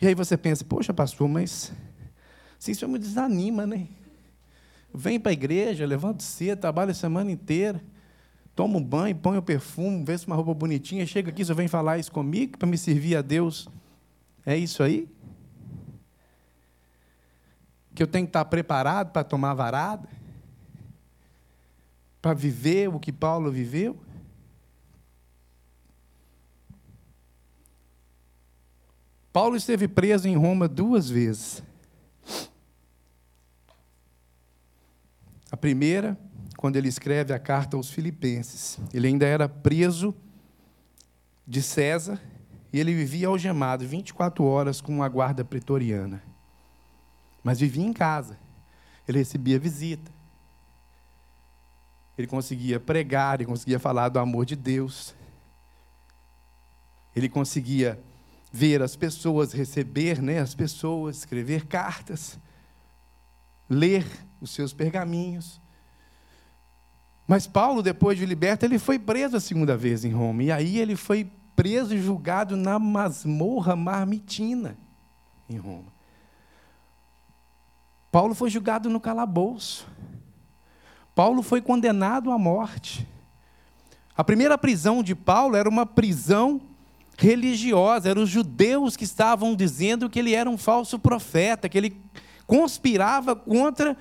[0.00, 1.72] E aí você pensa, poxa, pastor, mas
[2.66, 3.88] isso me desanima, né?
[4.92, 7.82] Vem para a igreja, levanta cedo, trabalha a semana inteira,
[8.54, 11.68] toma um banho, põe o perfume, vê se uma roupa bonitinha, chega aqui, você vem
[11.68, 13.68] falar isso comigo para me servir a Deus.
[14.44, 15.08] É isso aí?
[17.94, 20.08] Que eu tenho que estar preparado para tomar varada?
[22.20, 23.96] Para viver o que Paulo viveu?
[29.32, 31.62] Paulo esteve preso em Roma duas vezes.
[35.50, 36.18] A primeira,
[36.58, 38.80] quando ele escreve a carta aos Filipenses.
[38.92, 40.12] Ele ainda era preso
[41.46, 42.20] de César
[42.72, 46.20] e ele vivia algemado 24 horas com uma guarda pretoriana.
[47.44, 48.36] Mas vivia em casa.
[49.06, 50.10] Ele recebia visita.
[52.18, 55.14] Ele conseguia pregar, ele conseguia falar do amor de Deus.
[57.14, 58.00] Ele conseguia
[58.50, 62.36] ver as pessoas, receber né, as pessoas, escrever cartas,
[63.70, 64.04] ler
[64.40, 65.60] os seus pergaminhos.
[67.26, 70.42] Mas Paulo, depois de liberto, ele foi preso a segunda vez em Roma.
[70.42, 74.78] E aí ele foi preso e julgado na masmorra marmitina
[75.48, 75.92] em Roma.
[78.10, 79.86] Paulo foi julgado no calabouço.
[81.14, 83.06] Paulo foi condenado à morte.
[84.16, 86.60] A primeira prisão de Paulo era uma prisão
[87.18, 92.00] religiosa, eram os judeus que estavam dizendo que ele era um falso profeta, que ele
[92.46, 93.96] conspirava contra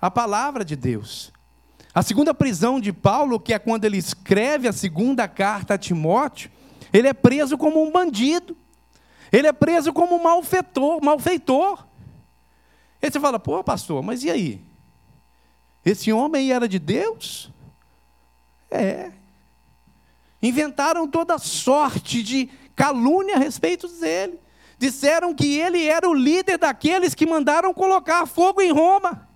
[0.00, 1.32] a palavra de Deus.
[1.92, 6.50] A segunda prisão de Paulo, que é quando ele escreve a segunda carta a Timóteo,
[6.92, 8.56] ele é preso como um bandido.
[9.32, 11.86] Ele é preso como malfeitor, malfeitor.
[13.02, 14.64] Aí você fala, pô, pastor, mas e aí?
[15.84, 17.50] Esse homem era de Deus?
[18.70, 19.12] É.
[20.42, 24.38] Inventaram toda sorte de calúnia a respeito dele.
[24.78, 29.28] Disseram que ele era o líder daqueles que mandaram colocar fogo em Roma.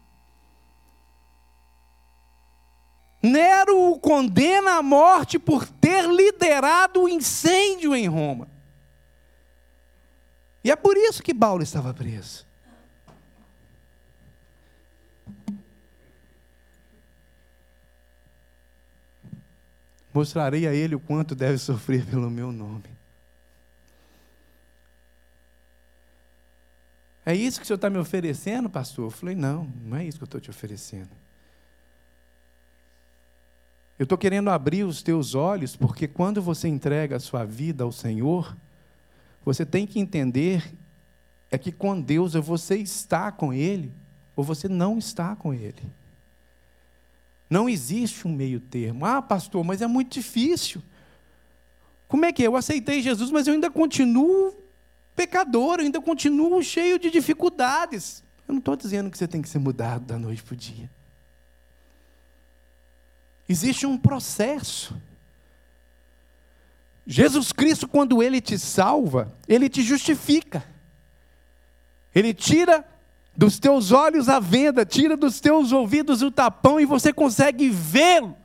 [3.24, 8.46] Nero o condena à morte por ter liderado o incêndio em Roma.
[10.62, 12.46] E é por isso que Paulo estava preso.
[20.12, 22.90] Mostrarei a ele o quanto deve sofrer pelo meu nome.
[27.24, 29.06] É isso que o senhor está me oferecendo, pastor?
[29.06, 31.23] Eu falei, não, não é isso que eu estou te oferecendo.
[33.98, 37.92] Eu estou querendo abrir os teus olhos, porque quando você entrega a sua vida ao
[37.92, 38.56] Senhor,
[39.44, 40.74] você tem que entender
[41.50, 43.92] é que com Deus você está com Ele
[44.34, 45.82] ou você não está com Ele.
[47.48, 49.06] Não existe um meio termo.
[49.06, 50.82] Ah, pastor, mas é muito difícil.
[52.08, 52.46] Como é que é?
[52.48, 54.56] Eu aceitei Jesus, mas eu ainda continuo
[55.14, 58.24] pecador, eu ainda continuo cheio de dificuldades.
[58.48, 60.90] Eu não estou dizendo que você tem que ser mudado da noite para o dia.
[63.48, 64.96] Existe um processo.
[67.06, 70.64] Jesus Cristo, quando Ele te salva, Ele te justifica.
[72.14, 72.84] Ele tira
[73.36, 78.36] dos teus olhos a venda, tira dos teus ouvidos o tapão e você consegue vê-lo.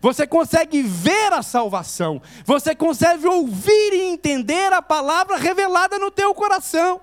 [0.00, 2.22] Você consegue ver a salvação.
[2.44, 7.00] Você consegue ouvir e entender a palavra revelada no teu coração.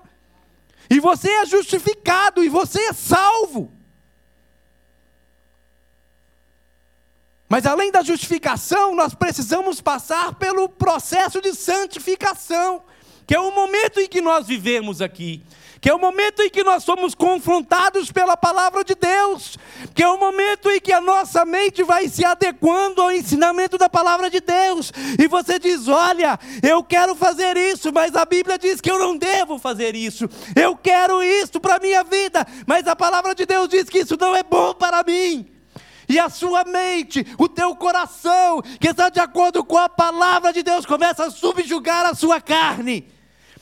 [0.88, 3.70] E você é justificado e você é salvo.
[7.48, 12.82] Mas além da justificação, nós precisamos passar pelo processo de santificação,
[13.26, 15.44] que é o momento em que nós vivemos aqui
[15.84, 19.58] que é o momento em que nós somos confrontados pela palavra de Deus,
[19.94, 23.86] que é o momento em que a nossa mente vai se adequando ao ensinamento da
[23.86, 28.80] palavra de Deus, e você diz: Olha, eu quero fazer isso, mas a Bíblia diz
[28.80, 30.26] que eu não devo fazer isso,
[30.56, 34.16] eu quero isso para a minha vida, mas a palavra de Deus diz que isso
[34.18, 35.53] não é bom para mim.
[36.08, 40.62] E a sua mente, o teu coração, que está de acordo com a palavra de
[40.62, 43.12] Deus, começa a subjugar a sua carne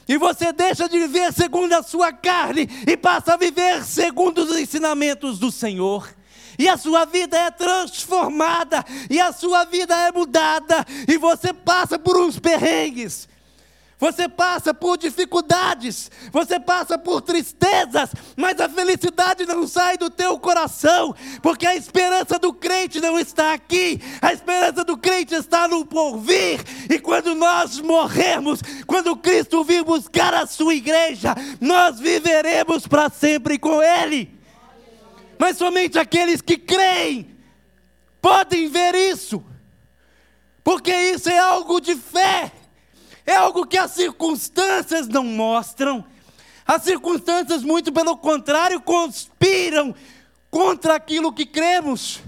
[0.09, 4.57] e você deixa de viver segundo a sua carne e passa a viver segundo os
[4.59, 6.09] ensinamentos do Senhor.
[6.59, 11.99] E a sua vida é transformada, e a sua vida é mudada, e você passa
[11.99, 13.27] por uns perrengues,
[14.03, 20.37] você passa por dificuldades, você passa por tristezas, mas a felicidade não sai do teu
[20.41, 25.87] coração, porque a esperança do crente não está aqui, a esperança do crente está no
[25.87, 33.09] porvir, e quando nós morrermos, quando Cristo vir buscar a sua igreja, nós viveremos para
[33.09, 34.37] sempre com Ele.
[35.39, 37.37] Mas somente aqueles que creem
[38.21, 39.45] podem ver isso,
[40.65, 42.51] porque isso é algo de fé
[43.27, 46.05] é algo que as circunstâncias não mostram.
[46.67, 49.95] As circunstâncias, muito pelo contrário, conspiram
[50.51, 52.21] contra aquilo que cremos,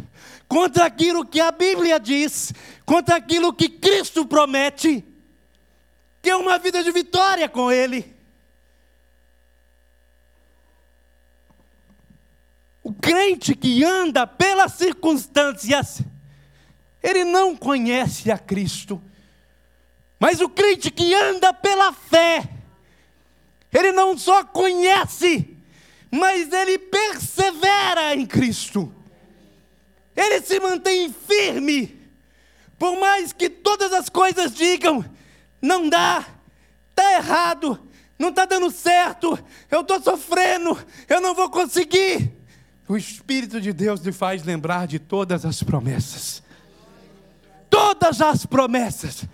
[0.49, 2.53] contra aquilo que a Bíblia diz,
[2.85, 5.05] contra aquilo que Cristo promete,
[6.23, 8.15] que é uma vida de vitória com Ele.
[12.83, 16.03] O crente que anda pelas circunstâncias,
[17.03, 19.03] ele não conhece a Cristo.
[20.19, 22.49] Mas o crente que anda pela fé,
[23.73, 25.57] ele não só conhece,
[26.11, 28.95] mas ele persevera em Cristo.
[30.15, 32.01] Ele se mantém firme,
[32.79, 35.05] por mais que todas as coisas digam:
[35.61, 36.25] não dá,
[36.91, 37.81] está errado,
[38.17, 39.37] não está dando certo,
[39.69, 42.33] eu estou sofrendo, eu não vou conseguir.
[42.87, 46.43] O Espírito de Deus lhe faz lembrar de todas as promessas.
[47.69, 49.25] Todas as promessas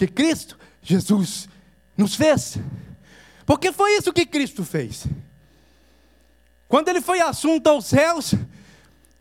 [0.00, 1.46] que Cristo Jesus
[1.94, 2.58] nos fez.
[3.44, 5.06] Porque foi isso que Cristo fez.
[6.66, 8.34] Quando ele foi assunto aos céus,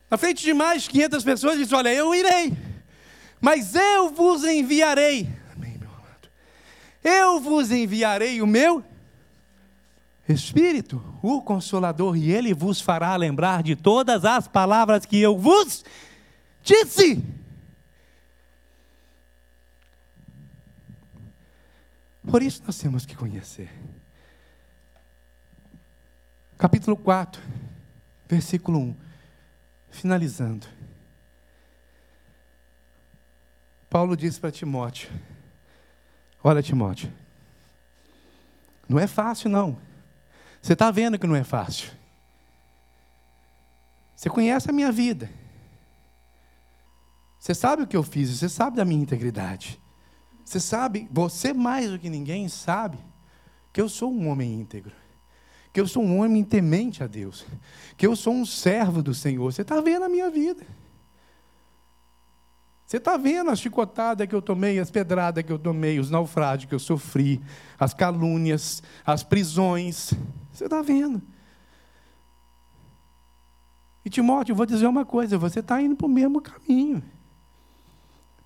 [0.10, 2.54] na frente de mais de 500 pessoas, ele disse: Olha, eu irei,
[3.42, 5.30] mas eu vos enviarei.
[5.54, 6.30] Amém, meu amado.
[7.04, 8.82] Eu vos enviarei o meu
[10.30, 15.84] Espírito, o Consolador, e ele vos fará lembrar de todas as palavras que eu vos
[16.64, 17.22] disse.
[22.28, 23.70] Por isso nós temos que conhecer.
[26.57, 27.41] Capítulo 4,
[28.28, 28.95] versículo 1.
[29.89, 30.67] Finalizando.
[33.89, 35.09] Paulo diz para Timóteo:
[36.43, 37.11] Olha, Timóteo,
[38.88, 39.80] Não é fácil, não.
[40.61, 41.91] Você está vendo que não é fácil.
[44.15, 45.30] Você conhece a minha vida.
[47.39, 49.80] Você sabe o que eu fiz, você sabe da minha integridade.
[50.50, 52.97] Você sabe, você mais do que ninguém sabe,
[53.72, 54.95] que eu sou um homem íntegro.
[55.72, 57.45] Que eu sou um homem temente a Deus.
[57.95, 59.54] Que eu sou um servo do Senhor.
[59.54, 60.66] Você está vendo a minha vida.
[62.84, 66.68] Você está vendo a chicotada que eu tomei, as pedradas que eu tomei, os naufrágios
[66.68, 67.39] que eu sofri,
[67.80, 70.16] as calúnias, as prisões.
[70.52, 71.22] Você está vendo.
[74.04, 77.04] E Timóteo, eu vou dizer uma coisa: você está indo para o mesmo caminho.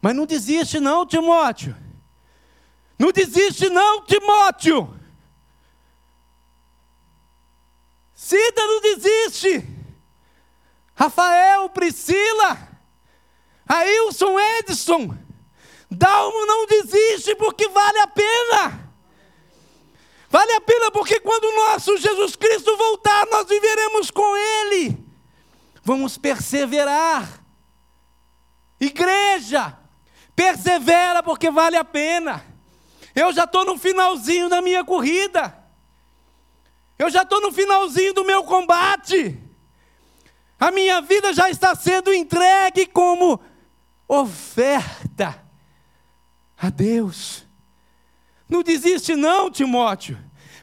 [0.01, 1.73] Mas não desiste, não, Timóteo.
[2.97, 4.99] Não desiste, não, Timóteo.
[8.13, 9.67] Cida não desiste.
[10.95, 12.73] Rafael, Priscila.
[13.67, 15.17] Ailson Edson,
[15.89, 18.93] Dalmo não desiste porque vale a pena.
[20.29, 24.97] Vale a pena porque quando o nosso Jesus Cristo voltar, nós viveremos com Ele.
[25.83, 27.43] Vamos perseverar.
[28.79, 29.77] Igreja,
[30.35, 32.52] persevera porque vale a pena.
[33.15, 35.57] Eu já estou no finalzinho da minha corrida.
[36.97, 39.39] Eu já estou no finalzinho do meu combate.
[40.59, 43.39] A minha vida já está sendo entregue como
[44.07, 45.43] oferta
[46.57, 47.45] a Deus.
[48.47, 50.17] Não desiste, não, Timóteo.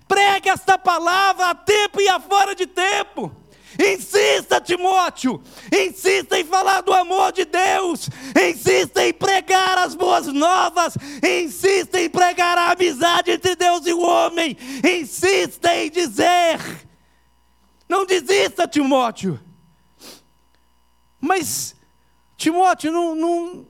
[0.09, 3.39] Pregue esta palavra a tempo e a fora de tempo.
[3.81, 10.99] Insista, Timóteo, insista em falar do amor de Deus, insista em pregar as boas novas,
[11.22, 14.55] insista em pregar a amizade entre Deus e o homem,
[14.85, 16.59] insista em dizer.
[17.89, 19.41] Não desista, Timóteo.
[21.18, 21.74] Mas
[22.37, 23.66] Timóteo, não, não,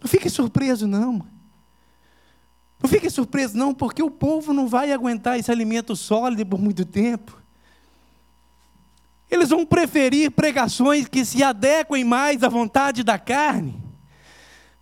[0.00, 1.26] não fique surpreso, não.
[2.80, 6.86] Não fique surpreso, não, porque o povo não vai aguentar esse alimento sólido por muito
[6.86, 7.38] tempo.
[9.30, 13.82] Eles vão preferir pregações que se adequem mais à vontade da carne.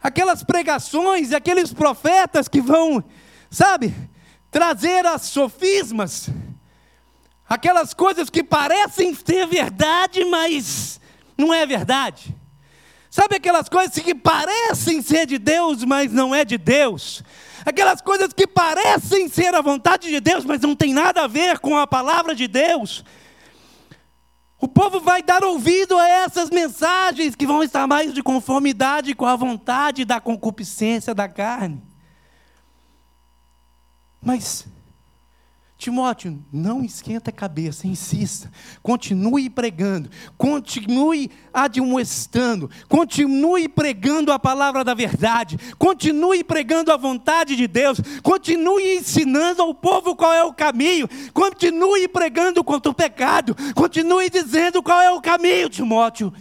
[0.01, 3.03] Aquelas pregações, aqueles profetas que vão,
[3.51, 3.93] sabe,
[4.51, 6.31] trazer as sofismas,
[7.49, 11.01] aquelas coisas que parecem ser verdade, mas
[11.37, 12.35] não é verdade.
[13.11, 17.25] Sabe aquelas coisas que parecem ser de Deus, mas não é de Deus?
[17.65, 21.59] Aquelas coisas que parecem ser a vontade de Deus, mas não tem nada a ver
[21.59, 23.05] com a palavra de Deus.
[24.59, 29.27] O povo vai dar ouvido a essas mensagens que vão estar mais de conformidade com
[29.27, 31.83] a vontade da concupiscência da carne.
[34.21, 34.67] Mas
[35.79, 38.51] Timóteo, não esquenta a cabeça, insista,
[38.83, 40.09] continue pregando,
[40.39, 48.97] continue admoestando, continue pregando a palavra da verdade, continue pregando a vontade de Deus, continue
[48.97, 55.03] ensinando ao povo qual é o caminho, continue pregando contra o pecado, continue dizendo qual
[55.03, 56.33] é o caminho, Timóteo,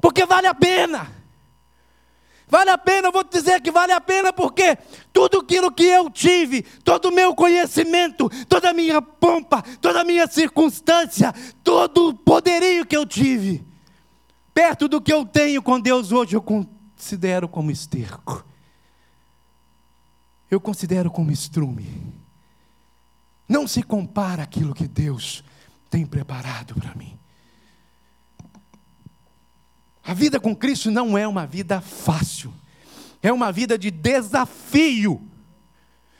[0.00, 1.19] porque vale a pena.
[2.50, 4.76] Vale a pena, eu vou te dizer que vale a pena, porque
[5.12, 10.04] tudo aquilo que eu tive, todo o meu conhecimento, toda a minha pompa, toda a
[10.04, 11.32] minha circunstância,
[11.62, 13.64] todo o poderio que eu tive,
[14.52, 18.44] perto do que eu tenho com Deus hoje, eu considero como esterco.
[20.50, 22.12] Eu considero como estrume.
[23.48, 25.44] Não se compara aquilo que Deus
[25.88, 27.19] tem preparado para mim.
[30.02, 32.52] A vida com Cristo não é uma vida fácil,
[33.22, 35.26] é uma vida de desafio,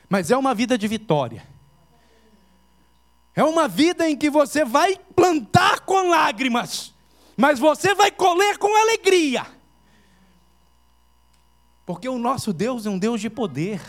[0.08, 1.46] mas é uma vida de vitória.
[3.34, 6.92] É uma vida em que você vai plantar com lágrimas,
[7.36, 9.46] mas você vai colher com alegria.
[11.86, 13.80] Porque o nosso Deus é um Deus de poder.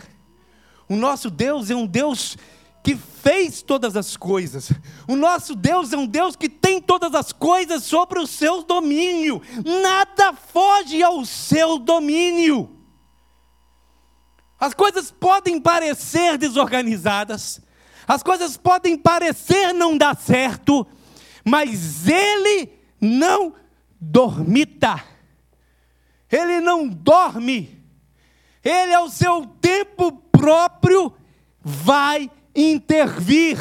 [0.87, 2.37] O nosso Deus é um Deus
[2.84, 4.71] que fez todas as coisas.
[5.07, 9.41] O nosso Deus é um Deus que tem todas as coisas sobre o seu domínio.
[9.82, 12.77] Nada foge ao seu domínio.
[14.59, 17.59] As coisas podem parecer desorganizadas,
[18.07, 20.86] as coisas podem parecer não dar certo,
[21.43, 23.55] mas Ele não
[23.99, 25.03] dormita,
[26.32, 27.84] Ele não dorme,
[28.63, 31.11] Ele, ao seu tempo próprio,
[31.59, 33.57] vai intervir.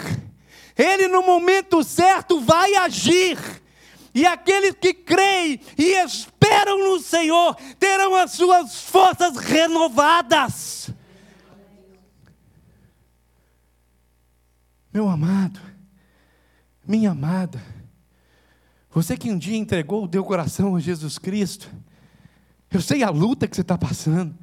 [0.76, 3.38] Ele, no momento certo, vai agir.
[4.14, 10.90] E aqueles que creem e esperam no Senhor terão as suas forças renovadas.
[14.92, 15.60] Meu amado,
[16.84, 17.62] minha amada,
[18.90, 21.70] você que um dia entregou o teu coração a Jesus Cristo,
[22.72, 24.36] eu sei a luta que você está passando,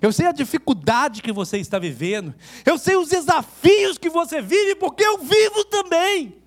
[0.00, 2.34] Eu sei a dificuldade que você está vivendo.
[2.64, 6.42] Eu sei os desafios que você vive, porque eu vivo também.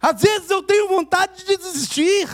[0.00, 2.28] Às vezes eu tenho vontade de desistir.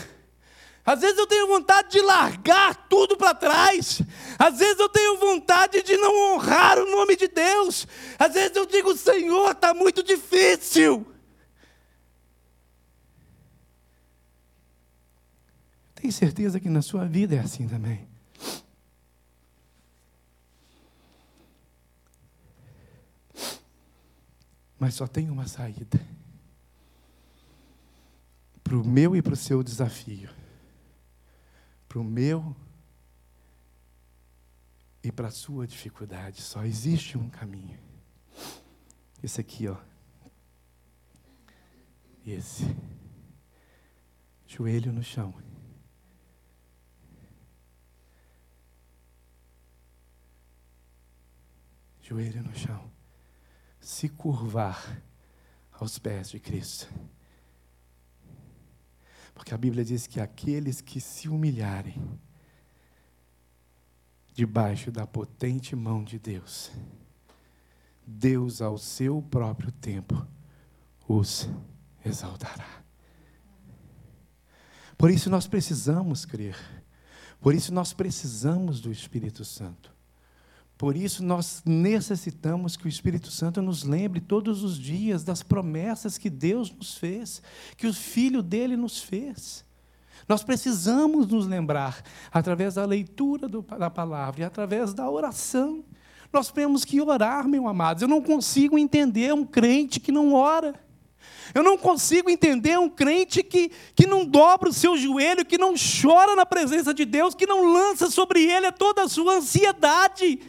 [0.85, 4.03] Às vezes eu tenho vontade de largar tudo para trás.
[4.39, 7.87] Às vezes eu tenho vontade de não honrar o nome de Deus.
[8.19, 11.07] Às vezes eu digo, Senhor, está muito difícil.
[15.95, 18.10] Tenho certeza que na sua vida é assim também.
[24.81, 26.01] Mas só tem uma saída
[28.65, 30.31] para o meu e para o seu desafio,
[31.87, 32.57] para o meu
[35.05, 36.41] e para a sua dificuldade.
[36.41, 37.79] Só existe um caminho.
[39.23, 39.77] Esse aqui, ó.
[42.27, 42.75] Esse.
[44.47, 45.35] Joelho no chão.
[52.01, 53.00] Joelho no chão.
[53.91, 55.03] Se curvar
[55.73, 56.89] aos pés de Cristo.
[59.35, 62.01] Porque a Bíblia diz que aqueles que se humilharem
[64.33, 66.71] debaixo da potente mão de Deus,
[68.07, 70.25] Deus, ao seu próprio tempo,
[71.09, 71.49] os
[72.05, 72.85] exaltará.
[74.97, 76.57] Por isso nós precisamos crer,
[77.41, 79.93] por isso nós precisamos do Espírito Santo.
[80.81, 86.17] Por isso, nós necessitamos que o Espírito Santo nos lembre todos os dias das promessas
[86.17, 87.43] que Deus nos fez,
[87.77, 89.63] que o Filho dele nos fez.
[90.27, 92.03] Nós precisamos nos lembrar,
[92.33, 95.85] através da leitura do, da palavra e através da oração.
[96.33, 98.01] Nós temos que orar, meus amados.
[98.01, 100.75] Eu não consigo entender um crente que não ora.
[101.55, 105.75] Eu não consigo entender um crente que, que não dobra o seu joelho, que não
[105.75, 110.41] chora na presença de Deus, que não lança sobre ele toda a sua ansiedade.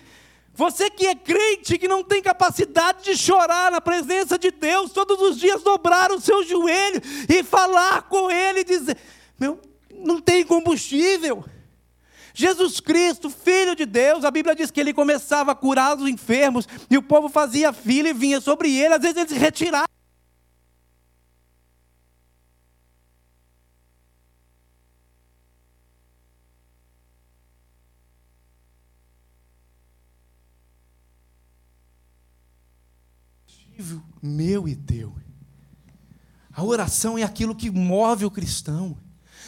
[0.53, 5.19] Você que é crente, que não tem capacidade de chorar na presença de Deus, todos
[5.21, 8.97] os dias dobrar o seu joelho e falar com Ele e dizer:
[9.39, 9.59] Meu,
[9.95, 11.43] não tem combustível.
[12.33, 16.67] Jesus Cristo, Filho de Deus, a Bíblia diz que ele começava a curar os enfermos
[16.89, 19.87] e o povo fazia fila e vinha sobre ele, às vezes ele se retirava.
[34.21, 35.13] Meu e teu.
[36.53, 38.97] A oração é aquilo que move o cristão.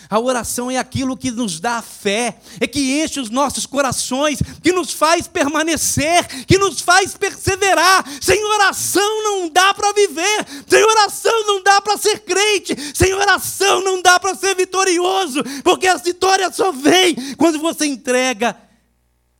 [0.10, 4.72] A oração é aquilo que nos dá fé, é que enche os nossos corações, que
[4.72, 8.06] nos faz permanecer, que nos faz perseverar.
[8.22, 13.84] Sem oração não dá para viver, sem oração não dá para ser crente, sem oração
[13.84, 18.56] não dá para ser vitorioso, porque a vitória só vem quando você entrega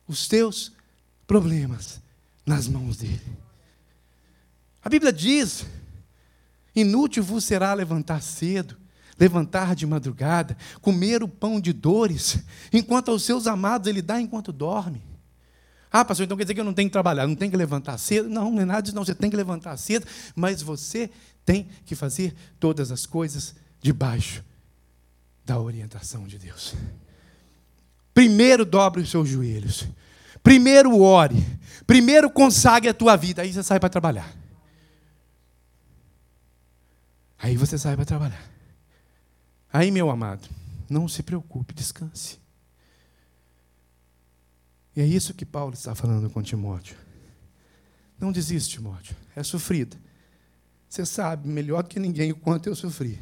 [0.08, 0.72] os teus
[1.26, 2.00] problemas
[2.44, 3.33] nas mãos dele.
[4.84, 5.64] A Bíblia diz:
[6.76, 8.76] inútil vos será levantar cedo,
[9.18, 12.38] levantar de madrugada, comer o pão de dores,
[12.72, 15.02] enquanto aos seus amados ele dá enquanto dorme.
[15.90, 17.96] Ah, pastor, então quer dizer que eu não tenho que trabalhar, não tenho que levantar
[17.98, 18.28] cedo?
[18.28, 19.04] Não, não é nada disso, não.
[19.04, 20.04] Você tem que levantar cedo,
[20.34, 21.08] mas você
[21.44, 24.44] tem que fazer todas as coisas debaixo
[25.46, 26.74] da orientação de Deus.
[28.12, 29.86] Primeiro dobre os seus joelhos.
[30.42, 31.46] Primeiro ore.
[31.86, 33.42] Primeiro consagre a tua vida.
[33.42, 34.43] Aí você sai para trabalhar.
[37.38, 38.50] Aí você sai para trabalhar.
[39.72, 40.48] Aí, meu amado,
[40.88, 42.38] não se preocupe, descanse.
[44.96, 46.96] E é isso que Paulo está falando com Timóteo.
[48.18, 49.16] Não desiste, Timóteo.
[49.34, 49.96] É sofrida.
[50.88, 53.18] Você sabe melhor do que ninguém o quanto eu sofri.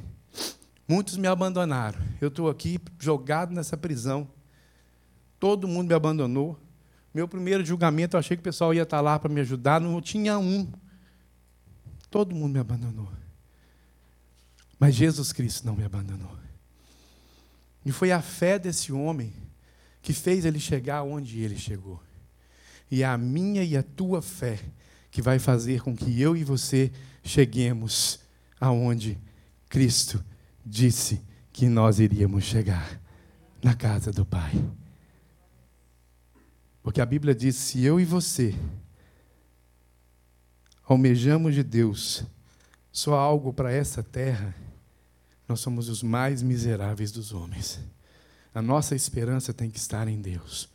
[0.87, 1.99] Muitos me abandonaram.
[2.21, 4.29] Eu estou aqui jogado nessa prisão.
[5.41, 6.61] Todo mundo me abandonou.
[7.15, 9.81] Meu primeiro julgamento, eu achei que o pessoal ia estar lá para me ajudar.
[9.81, 10.71] Não tinha um.
[12.11, 13.09] Todo mundo me abandonou.
[14.83, 16.37] Mas Jesus Cristo não me abandonou.
[17.87, 19.33] E foi a fé desse homem
[20.03, 22.03] que fez ele chegar onde ele chegou.
[22.91, 24.59] E é a minha e a tua fé
[25.09, 26.91] que vai fazer com que eu e você
[27.23, 28.19] cheguemos
[28.61, 29.17] aonde
[29.69, 30.21] Cristo
[30.67, 31.23] disse
[31.53, 33.01] que nós iríamos chegar
[33.63, 34.53] na casa do Pai.
[36.83, 38.53] Porque a Bíblia diz: se eu e você
[40.83, 42.25] almejamos de Deus
[42.91, 44.53] só algo para essa terra,
[45.53, 47.79] nós somos os mais miseráveis dos homens.
[48.55, 50.67] A nossa esperança tem que estar em Deus.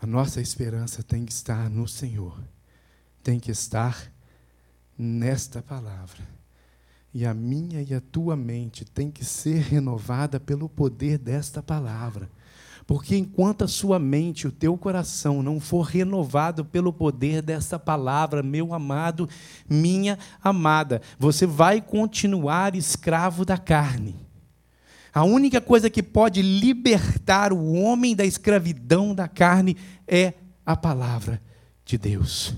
[0.00, 2.38] A nossa esperança tem que estar no Senhor.
[3.20, 4.12] Tem que estar
[4.96, 6.20] nesta palavra.
[7.12, 12.30] E a minha e a tua mente tem que ser renovada pelo poder desta palavra.
[12.86, 18.42] Porque enquanto a sua mente, o teu coração não for renovado pelo poder dessa palavra,
[18.42, 19.28] meu amado,
[19.68, 24.16] minha amada, você vai continuar escravo da carne.
[25.14, 29.76] A única coisa que pode libertar o homem da escravidão da carne
[30.06, 31.40] é a palavra
[31.84, 32.54] de Deus.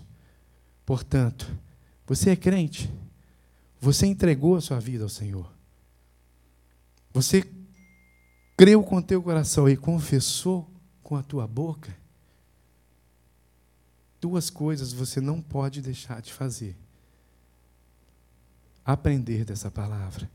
[0.86, 1.50] Portanto,
[2.06, 2.92] você é crente,
[3.80, 5.52] você entregou a sua vida ao Senhor.
[7.12, 7.42] Você
[8.56, 10.68] creu com teu coração e confessou
[11.02, 11.94] com a tua boca,
[14.20, 16.76] duas coisas você não pode deixar de fazer.
[18.84, 20.30] Aprender dessa palavra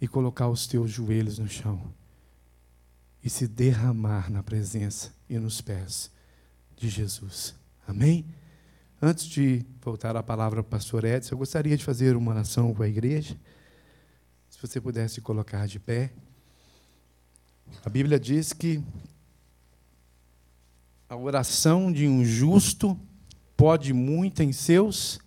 [0.00, 1.92] e colocar os teus joelhos no chão
[3.22, 6.10] e se derramar na presença e nos pés
[6.76, 7.54] de Jesus.
[7.86, 8.24] Amém?
[9.00, 12.72] Antes de voltar a palavra para o pastor Edson, eu gostaria de fazer uma oração
[12.74, 13.36] com a igreja.
[14.48, 16.12] Se você pudesse colocar de pé.
[17.84, 18.82] A Bíblia diz que
[21.08, 22.98] a oração de um justo
[23.56, 25.18] pode muito em seus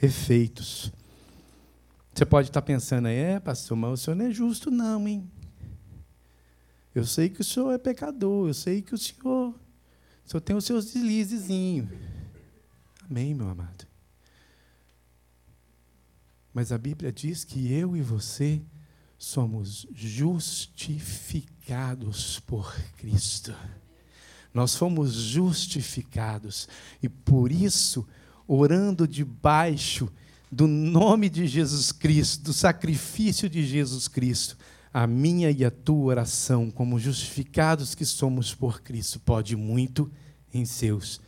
[0.00, 0.92] efeitos.
[2.14, 5.30] Você pode estar pensando aí, é, pastor, mas o senhor não é justo, não, hein?
[6.94, 10.56] Eu sei que o senhor é pecador, eu sei que o senhor, o senhor tem
[10.56, 11.88] os seus deslizezinhos.
[13.08, 13.86] Amém, meu amado.
[16.52, 18.60] Mas a Bíblia diz que eu e você
[19.16, 19.86] somos
[21.70, 23.54] justificados por Cristo.
[24.52, 26.68] Nós fomos justificados
[27.00, 28.06] e por isso,
[28.46, 30.10] orando debaixo
[30.50, 34.58] do nome de Jesus Cristo, do sacrifício de Jesus Cristo,
[34.92, 40.10] a minha e a tua oração, como justificados que somos por Cristo, pode muito
[40.52, 41.20] em seus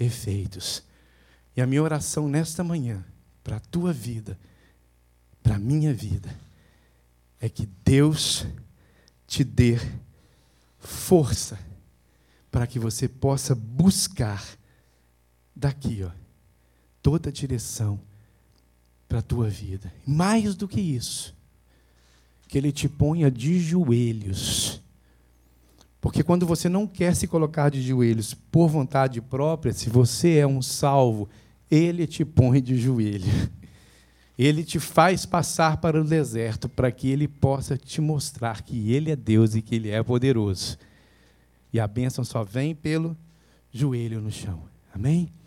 [0.00, 0.82] efeitos.
[1.56, 3.04] E a minha oração nesta manhã,
[3.44, 4.36] para a tua vida,
[5.40, 6.36] para a minha vida,
[7.40, 8.44] é que Deus
[9.26, 9.78] te dê
[10.78, 11.58] força
[12.50, 14.44] para que você possa buscar
[15.54, 16.10] daqui, ó,
[17.02, 18.00] toda a direção
[19.08, 19.92] para a tua vida.
[20.06, 21.34] Mais do que isso,
[22.48, 24.80] que Ele te ponha de joelhos.
[26.00, 30.46] Porque quando você não quer se colocar de joelhos por vontade própria, se você é
[30.46, 31.28] um salvo,
[31.70, 33.24] Ele te põe de joelho.
[34.38, 39.10] Ele te faz passar para o deserto para que ele possa te mostrar que ele
[39.10, 40.76] é Deus e que ele é poderoso.
[41.72, 43.16] E a bênção só vem pelo
[43.72, 44.62] joelho no chão.
[44.92, 45.32] Amém?